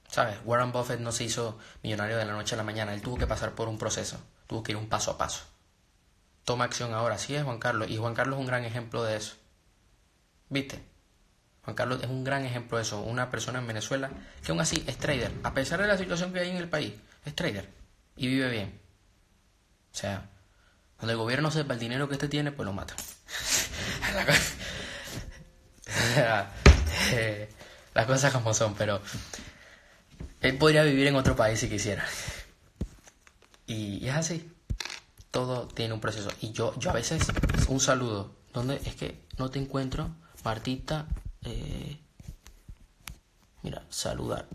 ¿Sabes? 0.08 0.38
Warren 0.44 0.72
Buffett 0.72 0.98
no 0.98 1.12
se 1.12 1.24
hizo 1.24 1.56
millonario 1.84 2.16
de 2.16 2.24
la 2.24 2.32
noche 2.32 2.56
a 2.56 2.58
la 2.58 2.64
mañana. 2.64 2.94
Él 2.94 3.02
tuvo 3.02 3.16
que 3.16 3.28
pasar 3.28 3.54
por 3.54 3.68
un 3.68 3.78
proceso. 3.78 4.18
Tuvo 4.48 4.62
que 4.64 4.72
ir 4.72 4.78
un 4.78 4.88
paso 4.88 5.12
a 5.12 5.18
paso. 5.18 5.44
Toma 6.44 6.64
acción 6.64 6.94
ahora. 6.94 7.18
Sí 7.18 7.34
es 7.34 7.44
Juan 7.44 7.58
Carlos. 7.58 7.90
Y 7.90 7.96
Juan 7.98 8.14
Carlos 8.14 8.36
es 8.36 8.40
un 8.40 8.46
gran 8.46 8.64
ejemplo 8.64 9.04
de 9.04 9.16
eso. 9.16 9.36
¿Viste? 10.48 10.95
Juan 11.66 11.74
Carlos 11.74 12.00
es 12.00 12.08
un 12.08 12.22
gran 12.22 12.44
ejemplo 12.44 12.78
de 12.78 12.84
eso, 12.84 13.00
una 13.00 13.28
persona 13.28 13.58
en 13.58 13.66
Venezuela 13.66 14.08
que 14.44 14.52
aún 14.52 14.60
así 14.60 14.84
es 14.86 14.98
trader, 14.98 15.32
a 15.42 15.52
pesar 15.52 15.82
de 15.82 15.88
la 15.88 15.98
situación 15.98 16.32
que 16.32 16.38
hay 16.38 16.50
en 16.50 16.58
el 16.58 16.68
país, 16.68 16.94
es 17.24 17.34
trader 17.34 17.68
y 18.14 18.28
vive 18.28 18.48
bien. 18.48 18.80
O 19.92 19.96
sea, 19.96 20.30
cuando 20.96 21.10
el 21.10 21.18
gobierno 21.18 21.50
sepa 21.50 21.74
el 21.74 21.80
dinero 21.80 22.08
que 22.08 22.14
este 22.14 22.28
tiene, 22.28 22.52
pues 22.52 22.64
lo 22.66 22.72
mata. 22.72 22.94
Las 27.94 28.06
cosas 28.06 28.32
como 28.32 28.54
son, 28.54 28.74
pero 28.74 29.00
él 30.42 30.58
podría 30.58 30.84
vivir 30.84 31.08
en 31.08 31.16
otro 31.16 31.34
país 31.34 31.58
si 31.58 31.68
quisiera. 31.68 32.06
Y, 33.66 34.06
es 34.06 34.14
así. 34.14 34.52
Todo 35.32 35.66
tiene 35.66 35.94
un 35.94 36.00
proceso. 36.00 36.28
Y 36.40 36.52
yo, 36.52 36.78
yo 36.78 36.90
a 36.90 36.92
veces, 36.92 37.26
un 37.66 37.80
saludo. 37.80 38.36
¿Dónde 38.52 38.80
es 38.84 38.94
que 38.94 39.20
no 39.36 39.50
te 39.50 39.58
encuentro? 39.58 40.14
Martita 40.44 41.08
eh, 41.46 41.98
mira, 43.62 43.84
saludar. 43.88 44.46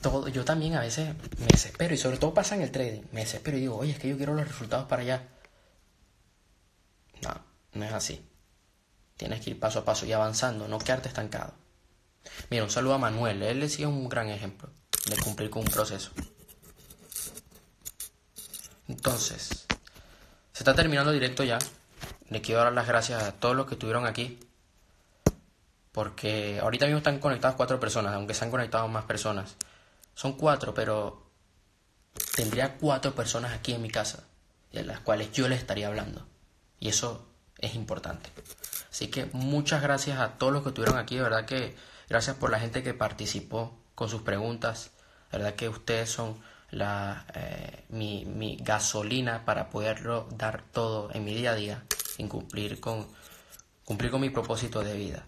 Todo, 0.00 0.28
yo 0.28 0.44
también 0.44 0.76
a 0.76 0.80
veces 0.80 1.14
me 1.38 1.46
desespero 1.46 1.94
y 1.94 1.98
sobre 1.98 2.18
todo 2.18 2.32
pasa 2.32 2.54
en 2.54 2.62
el 2.62 2.70
trading. 2.70 3.02
Me 3.12 3.20
desespero 3.20 3.56
y 3.56 3.60
digo, 3.60 3.76
oye, 3.76 3.92
es 3.92 3.98
que 3.98 4.08
yo 4.08 4.16
quiero 4.16 4.34
los 4.34 4.46
resultados 4.46 4.86
para 4.86 5.02
allá. 5.02 5.28
No, 7.22 7.34
no 7.72 7.84
es 7.84 7.92
así. 7.92 8.24
Tienes 9.16 9.40
que 9.40 9.50
ir 9.50 9.60
paso 9.60 9.80
a 9.80 9.84
paso 9.84 10.06
y 10.06 10.12
avanzando, 10.12 10.68
no 10.68 10.78
quedarte 10.78 11.08
estancado. 11.08 11.54
Mira, 12.50 12.64
un 12.64 12.70
saludo 12.70 12.94
a 12.94 12.98
Manuel. 12.98 13.42
Él 13.42 13.60
le 13.60 13.86
un 13.86 14.08
gran 14.08 14.28
ejemplo 14.28 14.70
de 15.06 15.16
cumplir 15.16 15.50
con 15.50 15.62
un 15.62 15.68
proceso. 15.68 16.12
Entonces, 18.88 19.66
se 20.52 20.62
está 20.62 20.74
terminando 20.74 21.10
el 21.10 21.18
directo 21.18 21.42
ya 21.42 21.58
le 22.28 22.40
quiero 22.40 22.62
dar 22.62 22.72
las 22.72 22.86
gracias 22.86 23.22
a 23.22 23.32
todos 23.32 23.56
los 23.56 23.66
que 23.66 23.74
estuvieron 23.74 24.06
aquí. 24.06 24.38
Porque 25.92 26.58
ahorita 26.60 26.86
mismo 26.86 26.98
están 26.98 27.18
conectadas 27.18 27.56
cuatro 27.56 27.80
personas, 27.80 28.14
aunque 28.14 28.34
se 28.34 28.44
han 28.44 28.50
conectado 28.50 28.86
más 28.88 29.04
personas. 29.04 29.56
Son 30.14 30.34
cuatro, 30.34 30.74
pero 30.74 31.26
tendría 32.34 32.76
cuatro 32.76 33.14
personas 33.14 33.52
aquí 33.52 33.72
en 33.72 33.82
mi 33.82 33.90
casa, 33.90 34.24
de 34.72 34.84
las 34.84 35.00
cuales 35.00 35.32
yo 35.32 35.48
les 35.48 35.58
estaría 35.58 35.86
hablando. 35.86 36.26
Y 36.78 36.88
eso 36.88 37.26
es 37.58 37.74
importante. 37.74 38.30
Así 38.90 39.08
que 39.08 39.26
muchas 39.32 39.82
gracias 39.82 40.18
a 40.18 40.38
todos 40.38 40.52
los 40.52 40.62
que 40.62 40.70
estuvieron 40.70 40.98
aquí. 40.98 41.16
De 41.16 41.22
verdad 41.22 41.46
que 41.46 41.76
gracias 42.08 42.36
por 42.36 42.50
la 42.50 42.60
gente 42.60 42.82
que 42.82 42.94
participó 42.94 43.78
con 43.94 44.08
sus 44.08 44.22
preguntas. 44.22 44.90
Verdad 45.32 45.54
que 45.54 45.68
ustedes 45.68 46.10
son 46.10 46.40
la, 46.76 47.26
eh, 47.34 47.84
mi, 47.88 48.24
mi 48.26 48.56
gasolina 48.60 49.44
para 49.44 49.70
poderlo 49.70 50.28
dar 50.30 50.62
todo 50.72 51.10
en 51.12 51.24
mi 51.24 51.34
día 51.34 51.52
a 51.52 51.54
día 51.54 51.84
sin 52.16 52.28
cumplir 52.28 52.80
con, 52.80 53.06
cumplir 53.84 54.10
con 54.10 54.20
mi 54.20 54.30
propósito 54.30 54.82
de 54.82 54.94
vida. 54.94 55.26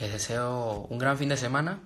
Les 0.00 0.12
deseo 0.12 0.86
un 0.88 0.98
gran 0.98 1.18
fin 1.18 1.28
de 1.28 1.36
semana. 1.36 1.80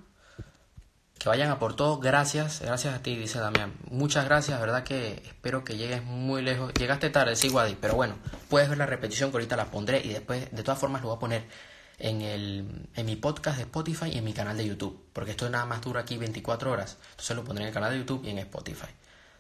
Que 1.19 1.29
vayan 1.29 1.51
a 1.51 1.59
por 1.59 1.75
todo. 1.75 1.99
Gracias, 1.99 2.61
gracias 2.61 2.95
a 2.95 3.03
ti, 3.03 3.17
dice 3.17 3.41
Damián. 3.41 3.75
Muchas 3.91 4.25
gracias, 4.25 4.61
verdad 4.61 4.85
que 4.85 5.21
espero 5.27 5.65
que 5.65 5.77
llegues 5.77 6.05
muy 6.05 6.43
lejos. 6.43 6.73
Llegaste 6.75 7.11
tarde, 7.11 7.35
sí, 7.35 7.49
Wadi, 7.49 7.77
pero 7.81 7.97
bueno, 7.97 8.15
puedes 8.49 8.69
ver 8.69 8.79
la 8.79 8.87
repetición 8.87 9.31
que 9.31 9.39
ahorita 9.39 9.57
la 9.57 9.65
pondré 9.65 10.01
y 10.05 10.11
después, 10.11 10.49
de 10.53 10.63
todas 10.63 10.79
formas, 10.79 11.03
lo 11.03 11.09
voy 11.09 11.17
a 11.17 11.19
poner 11.19 11.49
en, 11.99 12.23
el, 12.23 12.89
en 12.95 13.07
mi 13.07 13.17
podcast 13.17 13.57
de 13.57 13.65
Spotify 13.65 14.07
y 14.13 14.19
en 14.19 14.25
mi 14.25 14.33
canal 14.33 14.57
de 14.57 14.67
YouTube, 14.67 15.05
porque 15.13 15.33
esto 15.33 15.49
nada 15.51 15.67
más 15.67 15.81
dura 15.81 16.01
aquí 16.01 16.17
24 16.17 16.71
horas. 16.71 16.97
Entonces 17.11 17.37
lo 17.37 17.45
pondré 17.45 17.65
en 17.65 17.69
el 17.69 17.75
canal 17.75 17.93
de 17.93 17.99
YouTube 17.99 18.25
y 18.25 18.31
en 18.31 18.39
Spotify. 18.39 18.89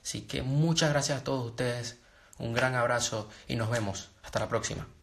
Así 0.03 0.23
que 0.23 0.43
muchas 0.43 0.91
gracias 0.91 1.21
a 1.21 1.25
todos 1.25 1.47
ustedes. 1.47 1.99
Un 2.39 2.53
gran 2.53 2.75
abrazo 2.75 3.29
y 3.47 3.57
nos 3.57 3.71
vemos. 3.71 4.11
Hasta 4.23 4.41
la 4.41 4.49
próxima. 4.49 4.98